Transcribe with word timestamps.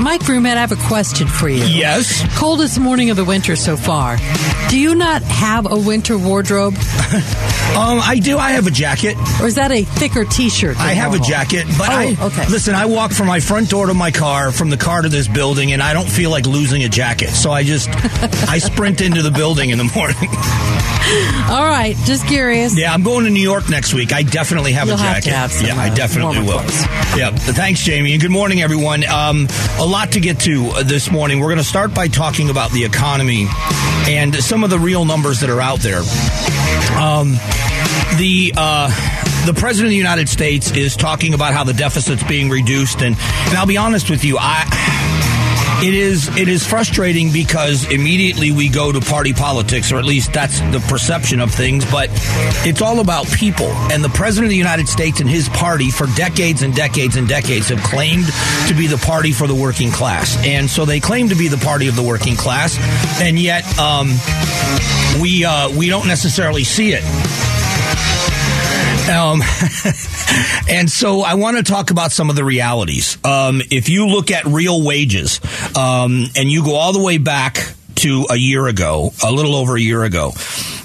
Mike 0.00 0.20
Broomhead, 0.22 0.56
I 0.56 0.60
have 0.60 0.72
a 0.72 0.76
question 0.86 1.26
for 1.26 1.48
you. 1.48 1.64
Yes. 1.64 2.24
Coldest 2.38 2.78
morning 2.78 3.10
of 3.10 3.16
the 3.16 3.24
winter 3.24 3.56
so 3.56 3.76
far. 3.76 4.16
Do 4.68 4.78
you 4.78 4.94
not 4.94 5.22
have 5.22 5.70
a 5.70 5.76
winter 5.76 6.16
wardrobe? 6.16 6.74
um, 6.76 8.00
I 8.00 8.20
do. 8.22 8.38
I 8.38 8.52
have 8.52 8.66
a 8.66 8.70
jacket. 8.70 9.16
Or 9.40 9.46
is 9.46 9.56
that 9.56 9.72
a 9.72 9.82
thicker 9.82 10.24
T-shirt? 10.24 10.78
I 10.78 10.92
have 10.92 11.10
normal? 11.12 11.26
a 11.26 11.28
jacket, 11.28 11.66
but 11.76 11.88
oh, 11.88 11.92
I 11.92 12.16
okay. 12.20 12.48
listen. 12.48 12.74
I 12.74 12.86
walk 12.86 13.10
from 13.10 13.26
my 13.26 13.40
front 13.40 13.70
door 13.70 13.86
to 13.86 13.94
my 13.94 14.10
car, 14.12 14.52
from 14.52 14.70
the 14.70 14.76
car 14.76 15.02
to 15.02 15.08
this 15.08 15.26
building, 15.26 15.72
and 15.72 15.82
I 15.82 15.94
don't 15.94 16.08
feel 16.08 16.30
like 16.30 16.46
losing 16.46 16.84
a 16.84 16.88
jacket. 16.88 17.30
So 17.30 17.50
I 17.50 17.64
just 17.64 17.88
I 18.48 18.58
sprint 18.58 19.00
into 19.00 19.22
the 19.22 19.32
building 19.32 19.70
in 19.70 19.78
the 19.78 19.90
morning. 19.96 20.28
All 21.48 21.64
right, 21.64 21.96
just 22.04 22.26
curious. 22.26 22.76
Yeah, 22.78 22.92
I'm 22.92 23.02
going 23.02 23.24
to 23.24 23.30
New 23.30 23.42
York 23.42 23.70
next 23.70 23.94
week. 23.94 24.12
I 24.12 24.22
definitely 24.22 24.72
have 24.72 24.88
You'll 24.88 24.96
a 24.96 25.00
have 25.00 25.24
jacket. 25.24 25.30
to 25.30 25.36
have 25.36 25.52
some, 25.52 25.66
yeah, 25.66 25.76
I 25.76 25.88
uh, 25.88 25.94
definitely 25.94 26.40
will. 26.40 26.58
clothes. 26.58 26.82
Yeah, 27.16 27.30
thanks, 27.30 27.80
Jamie, 27.80 28.12
and 28.12 28.20
good 28.20 28.30
morning, 28.30 28.60
everyone. 28.60 29.04
Um, 29.08 29.48
a 29.78 29.86
lot 29.88 30.12
to 30.12 30.20
get 30.20 30.40
to 30.40 30.66
uh, 30.66 30.82
this 30.82 31.10
morning. 31.10 31.40
We're 31.40 31.46
going 31.46 31.58
to 31.58 31.64
start 31.64 31.94
by 31.94 32.08
talking 32.08 32.50
about 32.50 32.70
the 32.72 32.84
economy 32.84 33.46
and 34.06 34.34
some 34.34 34.62
of 34.62 34.70
the 34.70 34.78
real 34.78 35.04
numbers 35.04 35.40
that 35.40 35.50
are 35.50 35.60
out 35.60 35.80
there. 35.80 36.00
Um, 36.98 37.32
the 38.18 38.52
uh, 38.56 38.88
the 39.46 39.54
president 39.54 39.86
of 39.86 39.90
the 39.90 39.96
United 39.96 40.28
States 40.28 40.70
is 40.72 40.96
talking 40.96 41.32
about 41.32 41.54
how 41.54 41.64
the 41.64 41.72
deficit's 41.72 42.22
being 42.24 42.50
reduced, 42.50 43.00
and, 43.00 43.16
and 43.18 43.54
I'll 43.56 43.66
be 43.66 43.78
honest 43.78 44.10
with 44.10 44.24
you, 44.24 44.36
I. 44.38 45.07
It 45.80 45.94
is 45.94 46.26
it 46.36 46.48
is 46.48 46.66
frustrating 46.66 47.32
because 47.32 47.88
immediately 47.88 48.50
we 48.50 48.68
go 48.68 48.90
to 48.90 49.00
party 49.00 49.32
politics, 49.32 49.92
or 49.92 49.98
at 49.98 50.04
least 50.04 50.32
that's 50.32 50.58
the 50.58 50.84
perception 50.88 51.38
of 51.38 51.54
things. 51.54 51.88
But 51.88 52.10
it's 52.66 52.82
all 52.82 52.98
about 52.98 53.28
people, 53.28 53.68
and 53.92 54.02
the 54.02 54.08
president 54.08 54.46
of 54.46 54.50
the 54.50 54.56
United 54.56 54.88
States 54.88 55.20
and 55.20 55.30
his 55.30 55.48
party 55.48 55.90
for 55.90 56.08
decades 56.16 56.62
and 56.62 56.74
decades 56.74 57.14
and 57.14 57.28
decades 57.28 57.68
have 57.68 57.80
claimed 57.84 58.26
to 58.66 58.74
be 58.74 58.88
the 58.88 58.98
party 58.98 59.30
for 59.30 59.46
the 59.46 59.54
working 59.54 59.92
class, 59.92 60.36
and 60.44 60.68
so 60.68 60.84
they 60.84 60.98
claim 60.98 61.28
to 61.28 61.36
be 61.36 61.46
the 61.46 61.58
party 61.58 61.86
of 61.86 61.94
the 61.94 62.02
working 62.02 62.34
class, 62.34 62.76
and 63.20 63.38
yet 63.38 63.64
um, 63.78 64.08
we 65.22 65.44
uh, 65.44 65.70
we 65.70 65.88
don't 65.88 66.08
necessarily 66.08 66.64
see 66.64 66.92
it. 66.92 67.04
Um, 69.08 69.40
and 70.68 70.90
so 70.90 71.22
I 71.22 71.34
want 71.34 71.56
to 71.56 71.62
talk 71.62 71.90
about 71.90 72.12
some 72.12 72.28
of 72.28 72.36
the 72.36 72.44
realities. 72.44 73.16
Um, 73.24 73.62
if 73.70 73.88
you 73.88 74.06
look 74.06 74.30
at 74.30 74.44
real 74.44 74.84
wages, 74.84 75.40
um, 75.76 76.26
and 76.36 76.50
you 76.50 76.62
go 76.62 76.74
all 76.74 76.92
the 76.92 77.02
way 77.02 77.18
back 77.18 77.74
to 77.96 78.26
a 78.30 78.36
year 78.36 78.66
ago, 78.66 79.12
a 79.24 79.32
little 79.32 79.54
over 79.54 79.76
a 79.76 79.80
year 79.80 80.04
ago, 80.04 80.32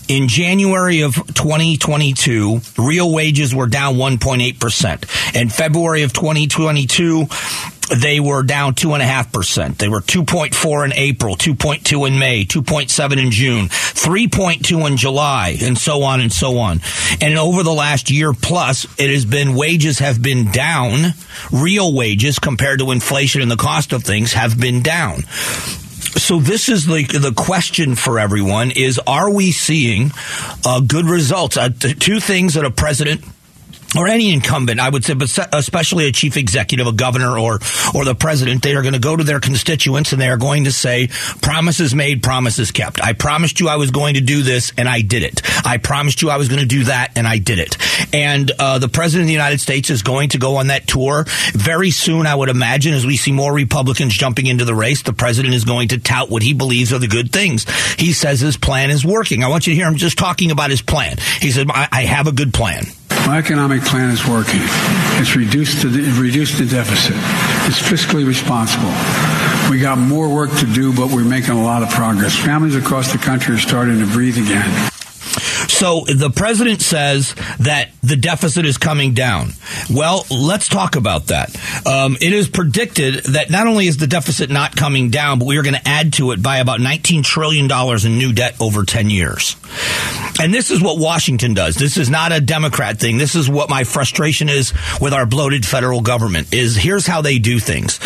in 0.07 0.27
January 0.27 1.01
of 1.01 1.15
2022, 1.15 2.59
real 2.77 3.11
wages 3.11 3.53
were 3.53 3.67
down 3.67 3.95
1.8%. 3.95 5.35
In 5.35 5.49
February 5.49 6.03
of 6.03 6.13
2022, 6.13 7.27
they 7.95 8.19
were 8.19 8.43
down 8.43 8.75
two 8.75 8.93
and 8.93 9.01
a 9.01 9.05
half 9.05 9.31
percent. 9.31 9.77
They 9.77 9.89
were 9.89 10.01
2.4 10.01 10.85
in 10.85 10.93
April, 10.93 11.35
2.2 11.35 12.07
in 12.07 12.19
May, 12.19 12.45
2.7 12.45 13.21
in 13.21 13.31
June, 13.31 13.67
3.2 13.67 14.87
in 14.87 14.97
July, 14.97 15.57
and 15.61 15.77
so 15.77 16.03
on 16.03 16.21
and 16.21 16.31
so 16.31 16.57
on. 16.59 16.81
And 17.21 17.37
over 17.37 17.63
the 17.63 17.73
last 17.73 18.11
year 18.11 18.33
plus, 18.33 18.85
it 18.99 19.09
has 19.09 19.25
been 19.25 19.55
wages 19.55 19.99
have 19.99 20.21
been 20.21 20.51
down. 20.51 21.13
Real 21.51 21.93
wages 21.93 22.39
compared 22.39 22.79
to 22.79 22.91
inflation 22.91 23.41
and 23.41 23.51
the 23.51 23.55
cost 23.55 23.93
of 23.93 24.03
things 24.03 24.33
have 24.33 24.59
been 24.59 24.81
down. 24.81 25.23
So 26.15 26.39
this 26.39 26.69
is 26.69 26.85
the 26.85 27.03
the 27.05 27.33
question 27.35 27.95
for 27.95 28.19
everyone: 28.19 28.71
is 28.71 28.99
Are 29.07 29.31
we 29.31 29.51
seeing 29.51 30.11
uh, 30.63 30.79
good 30.79 31.05
results? 31.05 31.57
Uh, 31.57 31.69
t- 31.69 31.95
two 31.95 32.19
things 32.19 32.53
that 32.53 32.65
a 32.65 32.71
president 32.71 33.23
or 33.97 34.07
any 34.07 34.33
incumbent, 34.33 34.79
I 34.79 34.89
would 34.89 35.05
say, 35.05 35.13
but 35.13 35.37
especially 35.53 36.07
a 36.07 36.11
chief 36.11 36.37
executive, 36.37 36.87
a 36.87 36.91
governor, 36.91 37.37
or 37.37 37.59
or 37.93 38.05
the 38.05 38.15
president, 38.17 38.63
they 38.63 38.75
are 38.75 38.81
going 38.81 38.93
to 38.93 38.99
go 38.99 39.15
to 39.15 39.23
their 39.23 39.39
constituents 39.39 40.11
and 40.11 40.21
they 40.21 40.29
are 40.29 40.37
going 40.37 40.65
to 40.65 40.71
say, 40.71 41.07
"Promises 41.41 41.93
made, 41.93 42.23
promises 42.23 42.71
kept." 42.71 43.03
I 43.03 43.13
promised 43.13 43.59
you 43.59 43.69
I 43.69 43.75
was 43.75 43.91
going 43.91 44.15
to 44.15 44.21
do 44.21 44.43
this, 44.43 44.73
and 44.77 44.87
I 44.87 45.01
did 45.01 45.23
it. 45.23 45.41
I 45.65 45.77
promised 45.77 46.21
you 46.21 46.29
I 46.29 46.37
was 46.37 46.49
going 46.49 46.61
to 46.61 46.67
do 46.67 46.85
that, 46.85 47.17
and 47.17 47.27
I 47.27 47.37
did 47.37 47.59
it. 47.59 47.77
And 48.13 48.51
uh, 48.59 48.79
the 48.79 48.89
president 48.89 49.23
of 49.23 49.27
the 49.27 49.33
United 49.33 49.59
States 49.59 49.89
is 49.89 50.01
going 50.01 50.29
to 50.29 50.37
go 50.37 50.57
on 50.57 50.67
that 50.67 50.87
tour 50.87 51.25
very 51.53 51.91
soon. 51.91 52.25
I 52.25 52.35
would 52.35 52.49
imagine, 52.49 52.93
as 52.93 53.05
we 53.05 53.17
see 53.17 53.31
more 53.31 53.53
Republicans 53.53 54.13
jumping 54.13 54.47
into 54.47 54.65
the 54.65 54.75
race, 54.75 55.03
the 55.03 55.13
president 55.13 55.53
is 55.53 55.65
going 55.65 55.89
to 55.89 55.99
tout 55.99 56.29
what 56.29 56.43
he 56.43 56.53
believes 56.53 56.93
are 56.93 56.99
the 56.99 57.07
good 57.07 57.31
things. 57.31 57.65
He 57.97 58.13
says 58.13 58.39
his 58.39 58.57
plan 58.57 58.89
is 58.89 59.05
working. 59.05 59.43
I 59.43 59.47
want 59.47 59.67
you 59.67 59.73
to 59.73 59.75
hear 59.75 59.87
him 59.87 59.95
just 59.95 60.17
talking 60.17 60.51
about 60.51 60.69
his 60.69 60.81
plan. 60.81 61.17
He 61.39 61.51
said, 61.51 61.67
"I, 61.69 61.87
I 61.91 62.01
have 62.03 62.27
a 62.27 62.31
good 62.31 62.53
plan." 62.53 62.85
My 63.25 63.37
economic 63.37 63.83
plan 63.83 64.09
is 64.09 64.27
working. 64.27 64.59
It's 65.21 65.35
reduced 65.35 65.81
the, 65.83 65.89
reduced 66.19 66.57
the 66.57 66.65
deficit. 66.65 67.15
It's 67.67 67.81
fiscally 67.81 68.27
responsible. 68.27 68.91
We 69.71 69.79
got 69.79 69.97
more 69.97 70.27
work 70.27 70.51
to 70.57 70.65
do, 70.65 70.93
but 70.93 71.09
we're 71.09 71.23
making 71.23 71.51
a 71.51 71.63
lot 71.63 71.83
of 71.83 71.89
progress. 71.89 72.37
Families 72.37 72.75
across 72.75 73.13
the 73.13 73.17
country 73.17 73.55
are 73.55 73.59
starting 73.59 73.99
to 73.99 74.05
breathe 74.05 74.37
again. 74.37 74.92
So 75.67 76.01
the 76.01 76.29
president 76.29 76.81
says 76.81 77.35
that 77.59 77.89
the 78.01 78.15
deficit 78.15 78.65
is 78.65 78.77
coming 78.77 79.13
down. 79.13 79.51
Well, 79.89 80.25
let's 80.29 80.67
talk 80.67 80.95
about 80.95 81.27
that. 81.27 81.55
Um, 81.85 82.17
it 82.21 82.33
is 82.33 82.49
predicted 82.49 83.23
that 83.25 83.49
not 83.49 83.67
only 83.67 83.87
is 83.87 83.97
the 83.97 84.07
deficit 84.07 84.49
not 84.49 84.75
coming 84.75 85.09
down, 85.09 85.39
but 85.39 85.45
we 85.45 85.57
are 85.57 85.63
going 85.63 85.75
to 85.75 85.87
add 85.87 86.13
to 86.13 86.31
it 86.31 86.41
by 86.41 86.57
about 86.57 86.79
$19 86.79 87.23
trillion 87.23 87.69
in 88.05 88.17
new 88.17 88.33
debt 88.33 88.55
over 88.59 88.83
10 88.83 89.09
years. 89.09 89.55
And 90.39 90.53
this 90.53 90.71
is 90.71 90.81
what 90.81 90.99
Washington 90.99 91.53
does. 91.53 91.75
This 91.75 91.97
is 91.97 92.09
not 92.09 92.31
a 92.31 92.41
Democrat 92.41 92.99
thing. 92.99 93.17
This 93.17 93.35
is 93.35 93.49
what 93.49 93.69
my 93.69 93.83
frustration 93.83 94.49
is 94.49 94.73
with 94.99 95.13
our 95.13 95.25
bloated 95.25 95.65
federal 95.65 96.01
government 96.01 96.53
is 96.53 96.75
here's 96.75 97.05
how 97.05 97.21
they 97.21 97.39
do 97.39 97.59
things. 97.59 97.99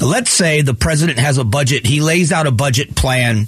Let's 0.00 0.30
say 0.30 0.62
the 0.62 0.74
president 0.74 1.18
has 1.18 1.38
a 1.38 1.44
budget. 1.44 1.86
He 1.86 2.00
lays 2.00 2.32
out 2.32 2.46
a 2.46 2.52
budget 2.52 2.94
plan 2.94 3.46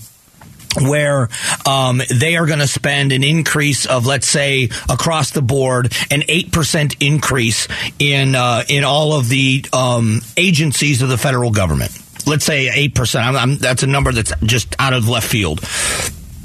where 0.82 1.28
um, 1.66 2.00
they 2.10 2.36
are 2.36 2.46
going 2.46 2.58
to 2.58 2.66
spend 2.66 3.12
an 3.12 3.24
increase 3.24 3.86
of, 3.86 4.06
let's 4.06 4.26
say, 4.26 4.68
across 4.88 5.30
the 5.30 5.42
board, 5.42 5.92
an 6.10 6.24
eight 6.28 6.52
percent 6.52 6.96
increase 7.00 7.68
in 7.98 8.34
uh, 8.34 8.64
in 8.68 8.84
all 8.84 9.12
of 9.12 9.28
the 9.28 9.64
um, 9.72 10.20
agencies 10.36 11.02
of 11.02 11.08
the 11.08 11.18
federal 11.18 11.50
government. 11.50 11.92
Let's 12.26 12.44
say 12.44 12.70
eight 12.72 12.94
percent. 12.94 13.60
That's 13.60 13.82
a 13.82 13.86
number 13.86 14.12
that's 14.12 14.32
just 14.42 14.74
out 14.78 14.92
of 14.92 15.08
left 15.08 15.28
field. 15.28 15.60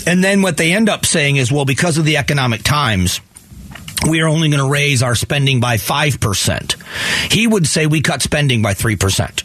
And 0.07 0.23
then 0.23 0.41
what 0.41 0.57
they 0.57 0.73
end 0.73 0.89
up 0.89 1.05
saying 1.05 1.35
is, 1.35 1.51
well, 1.51 1.65
because 1.65 1.97
of 1.97 2.05
the 2.05 2.17
economic 2.17 2.63
times 2.63 3.21
we 4.07 4.21
are 4.21 4.27
only 4.27 4.49
going 4.49 4.63
to 4.63 4.69
raise 4.69 5.03
our 5.03 5.15
spending 5.15 5.59
by 5.59 5.75
5%. 5.75 7.31
He 7.31 7.47
would 7.47 7.67
say 7.67 7.85
we 7.85 8.01
cut 8.01 8.21
spending 8.21 8.61
by 8.61 8.73
3%. 8.73 9.43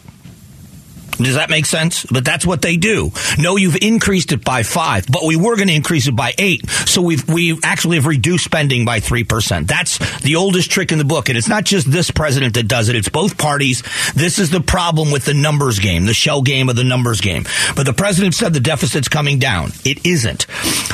Does 1.16 1.34
that 1.34 1.50
make 1.50 1.66
sense? 1.66 2.04
But 2.06 2.25
that's 2.25 2.47
what 2.47 2.62
they 2.62 2.76
do. 2.76 3.12
No, 3.38 3.56
you've 3.56 3.76
increased 3.82 4.32
it 4.32 4.44
by 4.44 4.62
five, 4.62 5.06
but 5.10 5.25
we 5.25 5.36
were 5.36 5.56
going 5.56 5.69
to 5.69 5.75
increase 5.75 6.06
it 6.06 6.16
by 6.16 6.34
eight. 6.38 6.69
So 6.69 7.02
we've, 7.02 7.26
we 7.28 7.58
actually 7.62 7.97
have 7.97 8.06
reduced 8.06 8.44
spending 8.44 8.84
by 8.84 9.00
3%. 9.00 9.66
That's 9.66 9.98
the 10.20 10.36
oldest 10.36 10.70
trick 10.70 10.92
in 10.92 10.98
the 10.98 11.04
book. 11.04 11.28
And 11.28 11.38
it's 11.38 11.48
not 11.48 11.64
just 11.64 11.91
this 11.91 12.10
president 12.10 12.54
that 12.54 12.69
does 12.69 12.88
it. 12.88 12.97
It's 12.97 13.08
both 13.08 13.38
parties. 13.38 13.82
This 14.14 14.38
is 14.38 14.50
the 14.50 14.60
problem 14.60 15.10
with 15.10 15.24
the 15.24 15.34
numbers 15.34 15.78
game, 15.78 16.06
the 16.06 16.14
shell 16.14 16.42
game 16.42 16.69
of 16.69 16.76
the 16.76 16.84
numbers 16.84 17.20
game. 17.20 17.44
But 17.76 17.86
the 17.86 17.92
president 17.92 18.34
said 18.34 18.53
the 18.53 18.60
deficit's 18.60 19.08
coming 19.08 19.38
down. 19.38 19.70
It 19.84 20.04
isn't. 20.06 20.47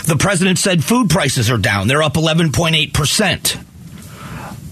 The 0.07 0.17
president 0.19 0.59
said 0.59 0.85
food 0.85 1.11
prices 1.11 1.51
are 1.51 1.59
down. 1.59 1.89
They're 1.89 2.03
up 2.03 2.15
11.8%. 2.15 3.70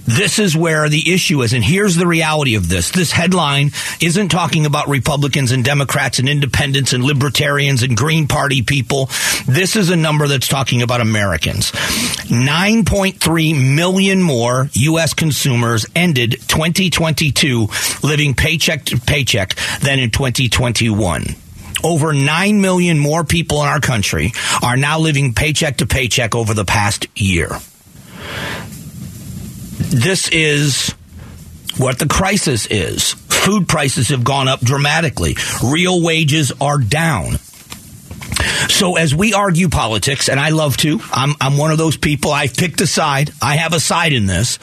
This 0.09 0.39
is 0.39 0.57
where 0.57 0.89
the 0.89 1.13
issue 1.13 1.43
is. 1.43 1.53
And 1.53 1.63
here's 1.63 1.95
the 1.95 2.07
reality 2.07 2.55
of 2.55 2.71
this. 2.71 2.91
This 2.91 3.13
headline 3.13 3.73
isn't 4.01 4.31
talking 4.31 4.65
about 4.65 4.89
Republicans 4.89 5.53
and 5.53 5.63
Democrats 5.63 6.19
and 6.19 6.31
independents 6.31 6.95
and 6.95 7.05
libertarians 7.05 7.83
and 7.83 7.95
Green 7.95 8.27
Party 8.27 8.63
people. 8.63 9.11
This 9.47 9.77
is 9.77 9.91
a 9.91 9.97
number 9.97 10.27
that's 10.27 10.49
talking 10.49 10.81
about 10.81 11.03
Americans. 11.03 11.73
9.3 11.73 13.77
million 13.77 14.23
more 14.23 14.71
U.S. 14.73 15.13
consumers 15.13 15.85
ended 15.95 16.33
2022 16.49 17.69
living 18.03 18.33
paycheck 18.33 18.87
to 18.87 18.99
paycheck 18.99 19.57
than 19.83 19.99
in 19.99 20.11
2021 20.11 21.25
over 21.85 22.13
9 22.13 22.61
million 22.61 22.99
more 22.99 23.25
people 23.25 23.63
in 23.63 23.69
our 23.69 23.79
country 23.79 24.33
are 24.63 24.77
now 24.77 24.99
living 24.99 25.35
paycheck 25.35 25.77
to 25.77 25.87
paycheck 25.87 26.35
over 26.35 26.53
the 26.53 26.65
past 26.65 27.07
year 27.15 27.51
this 29.79 30.29
is 30.29 30.95
what 31.79 31.99
the 31.99 32.07
crisis 32.07 32.67
is. 32.67 33.13
Food 33.13 33.69
prices 33.69 34.09
have 34.09 34.25
gone 34.25 34.49
up 34.49 34.61
dramatically. 34.61 35.37
Real 35.65 36.03
wages 36.03 36.53
are 36.61 36.79
down. 36.79 37.39
So 38.69 38.97
as 38.97 39.15
we 39.15 39.33
argue 39.33 39.69
politics, 39.69 40.29
and 40.29 40.39
I 40.39 40.51
love 40.51 40.77
to, 40.79 41.01
I'm, 41.11 41.35
I'm 41.41 41.57
one 41.57 41.71
of 41.71 41.79
those 41.79 41.97
people. 41.97 42.31
I've 42.31 42.55
picked 42.55 42.81
a 42.81 42.87
side. 42.87 43.31
I 43.43 43.57
have 43.57 43.73
a 43.73 43.81
side 43.81 44.13
in 44.13 44.27
this. 44.27 44.59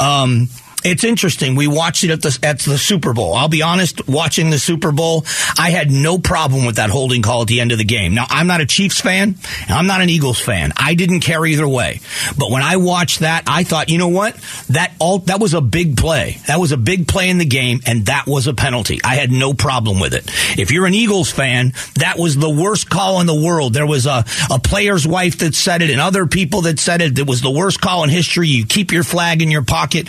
Um, 0.00 0.48
It's 0.82 1.04
interesting. 1.04 1.56
We 1.56 1.66
watched 1.66 2.04
it 2.04 2.10
at 2.10 2.22
the 2.22 2.38
at 2.42 2.60
the 2.60 2.78
Super 2.78 3.12
Bowl. 3.12 3.34
I'll 3.34 3.48
be 3.48 3.62
honest, 3.62 4.08
watching 4.08 4.50
the 4.50 4.58
Super 4.58 4.92
Bowl, 4.92 5.24
I 5.58 5.70
had 5.70 5.90
no 5.90 6.18
problem 6.18 6.64
with 6.64 6.76
that 6.76 6.88
holding 6.90 7.20
call 7.22 7.42
at 7.42 7.48
the 7.48 7.60
end 7.60 7.72
of 7.72 7.78
the 7.78 7.84
game. 7.84 8.14
Now, 8.14 8.26
I'm 8.28 8.46
not 8.46 8.60
a 8.60 8.66
Chiefs 8.66 9.00
fan, 9.00 9.36
and 9.62 9.70
I'm 9.70 9.86
not 9.86 10.00
an 10.00 10.08
Eagles 10.08 10.40
fan. 10.40 10.72
I 10.76 10.94
didn't 10.94 11.20
care 11.20 11.44
either 11.44 11.68
way. 11.68 12.00
But 12.38 12.50
when 12.50 12.62
I 12.62 12.76
watched 12.76 13.20
that, 13.20 13.44
I 13.46 13.64
thought, 13.64 13.90
you 13.90 13.98
know 13.98 14.08
what? 14.08 14.36
That 14.70 14.92
all 14.98 15.18
that 15.20 15.38
was 15.38 15.52
a 15.52 15.60
big 15.60 15.98
play. 15.98 16.38
That 16.46 16.58
was 16.58 16.72
a 16.72 16.78
big 16.78 17.06
play 17.06 17.28
in 17.28 17.36
the 17.36 17.44
game, 17.44 17.80
and 17.86 18.06
that 18.06 18.26
was 18.26 18.46
a 18.46 18.54
penalty. 18.54 19.00
I 19.04 19.16
had 19.16 19.30
no 19.30 19.52
problem 19.52 20.00
with 20.00 20.14
it. 20.14 20.24
If 20.58 20.70
you're 20.70 20.86
an 20.86 20.94
Eagles 20.94 21.30
fan, 21.30 21.74
that 21.96 22.18
was 22.18 22.36
the 22.36 22.50
worst 22.50 22.88
call 22.88 23.20
in 23.20 23.26
the 23.26 23.34
world. 23.34 23.74
There 23.74 23.86
was 23.86 24.06
a, 24.06 24.24
a 24.50 24.58
player's 24.58 25.06
wife 25.06 25.38
that 25.38 25.54
said 25.54 25.82
it, 25.82 25.90
and 25.90 26.00
other 26.00 26.26
people 26.26 26.62
that 26.62 26.78
said 26.78 27.02
it. 27.02 27.18
It 27.18 27.26
was 27.26 27.42
the 27.42 27.50
worst 27.50 27.82
call 27.82 28.02
in 28.04 28.10
history. 28.10 28.48
You 28.48 28.64
keep 28.64 28.92
your 28.92 29.04
flag 29.04 29.42
in 29.42 29.50
your 29.50 29.62
pocket 29.62 30.08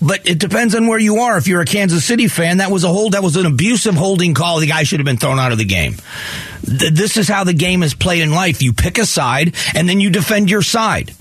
but 0.00 0.28
it 0.28 0.38
depends 0.38 0.74
on 0.74 0.86
where 0.86 0.98
you 0.98 1.16
are. 1.16 1.36
If 1.36 1.48
you're 1.48 1.60
a 1.60 1.66
Kansas 1.66 2.04
City 2.04 2.28
fan, 2.28 2.58
that 2.58 2.70
was 2.70 2.84
a 2.84 2.88
hold, 2.88 3.12
that 3.12 3.22
was 3.22 3.36
an 3.36 3.46
abusive 3.46 3.94
holding 3.94 4.34
call. 4.34 4.60
The 4.60 4.66
guy 4.66 4.84
should 4.84 5.00
have 5.00 5.06
been 5.06 5.16
thrown 5.16 5.38
out 5.38 5.52
of 5.52 5.58
the 5.58 5.64
game. 5.64 5.96
This 6.62 7.16
is 7.16 7.28
how 7.28 7.44
the 7.44 7.52
game 7.52 7.82
is 7.82 7.94
played 7.94 8.22
in 8.22 8.30
life. 8.30 8.62
You 8.62 8.72
pick 8.72 8.98
a 8.98 9.06
side 9.06 9.54
and 9.74 9.88
then 9.88 10.00
you 10.00 10.10
defend 10.10 10.50
your 10.50 10.62
side. 10.62 11.14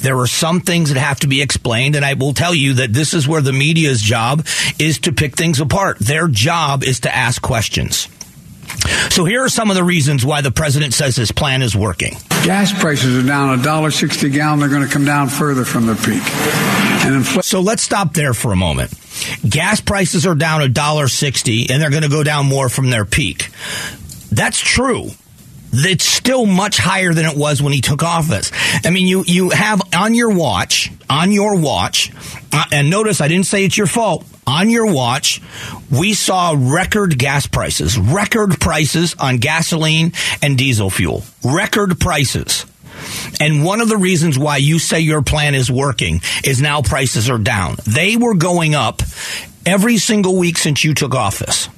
There 0.00 0.18
are 0.18 0.26
some 0.26 0.60
things 0.60 0.92
that 0.92 1.00
have 1.00 1.20
to 1.20 1.26
be 1.26 1.40
explained, 1.40 1.96
and 1.96 2.04
I 2.04 2.14
will 2.14 2.34
tell 2.34 2.54
you 2.54 2.74
that 2.74 2.92
this 2.92 3.14
is 3.14 3.26
where 3.26 3.40
the 3.40 3.52
media's 3.52 4.02
job 4.02 4.46
is 4.78 4.98
to 5.00 5.12
pick 5.12 5.36
things 5.36 5.58
apart. 5.58 5.98
Their 5.98 6.28
job 6.28 6.84
is 6.84 7.00
to 7.00 7.14
ask 7.14 7.40
questions. 7.40 8.08
So 9.10 9.24
here 9.24 9.44
are 9.44 9.48
some 9.48 9.70
of 9.70 9.76
the 9.76 9.84
reasons 9.84 10.24
why 10.24 10.40
the 10.40 10.50
president 10.50 10.94
says 10.94 11.16
his 11.16 11.32
plan 11.32 11.62
is 11.62 11.76
working. 11.76 12.14
Gas 12.44 12.72
prices 12.78 13.22
are 13.22 13.26
down 13.26 13.58
a 13.58 13.62
dollar 13.62 13.90
sixty 13.90 14.28
a 14.28 14.30
gallon. 14.30 14.60
They're 14.60 14.68
going 14.68 14.86
to 14.86 14.92
come 14.92 15.04
down 15.04 15.28
further 15.28 15.64
from 15.64 15.86
their 15.86 15.96
peak. 15.96 16.22
And 17.04 17.24
infl- 17.24 17.44
so 17.44 17.60
let's 17.60 17.82
stop 17.82 18.14
there 18.14 18.34
for 18.34 18.52
a 18.52 18.56
moment. 18.56 18.92
Gas 19.48 19.80
prices 19.80 20.26
are 20.26 20.34
down 20.34 20.62
a 20.62 20.68
dollar 20.68 21.08
sixty, 21.08 21.70
and 21.70 21.80
they're 21.82 21.90
going 21.90 22.02
to 22.02 22.08
go 22.08 22.22
down 22.22 22.46
more 22.46 22.68
from 22.68 22.90
their 22.90 23.04
peak. 23.04 23.50
That's 24.30 24.60
true 24.60 25.10
it's 25.84 26.04
still 26.04 26.46
much 26.46 26.78
higher 26.78 27.12
than 27.12 27.26
it 27.26 27.36
was 27.36 27.62
when 27.62 27.72
he 27.72 27.80
took 27.80 28.02
office. 28.02 28.50
I 28.84 28.90
mean, 28.90 29.06
you 29.06 29.24
you 29.26 29.50
have 29.50 29.80
on 29.94 30.14
your 30.14 30.30
watch, 30.30 30.92
on 31.08 31.32
your 31.32 31.58
watch, 31.58 32.12
uh, 32.52 32.64
and 32.72 32.90
notice 32.90 33.20
I 33.20 33.28
didn't 33.28 33.46
say 33.46 33.64
it's 33.64 33.76
your 33.76 33.86
fault. 33.86 34.24
On 34.46 34.70
your 34.70 34.92
watch, 34.92 35.42
we 35.90 36.14
saw 36.14 36.54
record 36.56 37.18
gas 37.18 37.48
prices, 37.48 37.98
record 37.98 38.60
prices 38.60 39.16
on 39.18 39.38
gasoline 39.38 40.12
and 40.40 40.56
diesel 40.56 40.88
fuel, 40.88 41.24
record 41.42 41.98
prices. 41.98 42.64
And 43.40 43.64
one 43.64 43.80
of 43.80 43.88
the 43.88 43.96
reasons 43.96 44.38
why 44.38 44.58
you 44.58 44.78
say 44.78 45.00
your 45.00 45.22
plan 45.22 45.54
is 45.54 45.70
working 45.70 46.20
is 46.44 46.62
now 46.62 46.80
prices 46.80 47.28
are 47.28 47.38
down. 47.38 47.76
They 47.86 48.16
were 48.16 48.34
going 48.34 48.74
up 48.74 49.02
every 49.66 49.98
single 49.98 50.36
week 50.36 50.58
since 50.58 50.84
you 50.84 50.94
took 50.94 51.14
office 51.14 51.68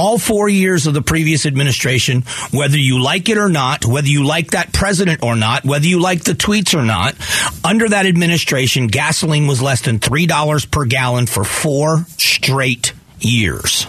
all 0.00 0.18
four 0.18 0.48
years 0.48 0.86
of 0.86 0.94
the 0.94 1.02
previous 1.02 1.44
administration, 1.44 2.22
whether 2.52 2.78
you 2.78 3.02
like 3.02 3.28
it 3.28 3.36
or 3.36 3.50
not, 3.50 3.84
whether 3.84 4.08
you 4.08 4.24
like 4.24 4.52
that 4.52 4.72
president 4.72 5.22
or 5.22 5.36
not, 5.36 5.62
whether 5.62 5.86
you 5.86 6.00
like 6.00 6.24
the 6.24 6.32
tweets 6.32 6.74
or 6.74 6.82
not, 6.82 7.14
under 7.62 7.86
that 7.86 8.06
administration, 8.06 8.86
gasoline 8.86 9.46
was 9.46 9.60
less 9.60 9.82
than 9.82 9.98
$3 9.98 10.70
per 10.70 10.86
gallon 10.86 11.26
for 11.26 11.44
four 11.44 12.06
straight 12.16 12.94
years. 13.18 13.86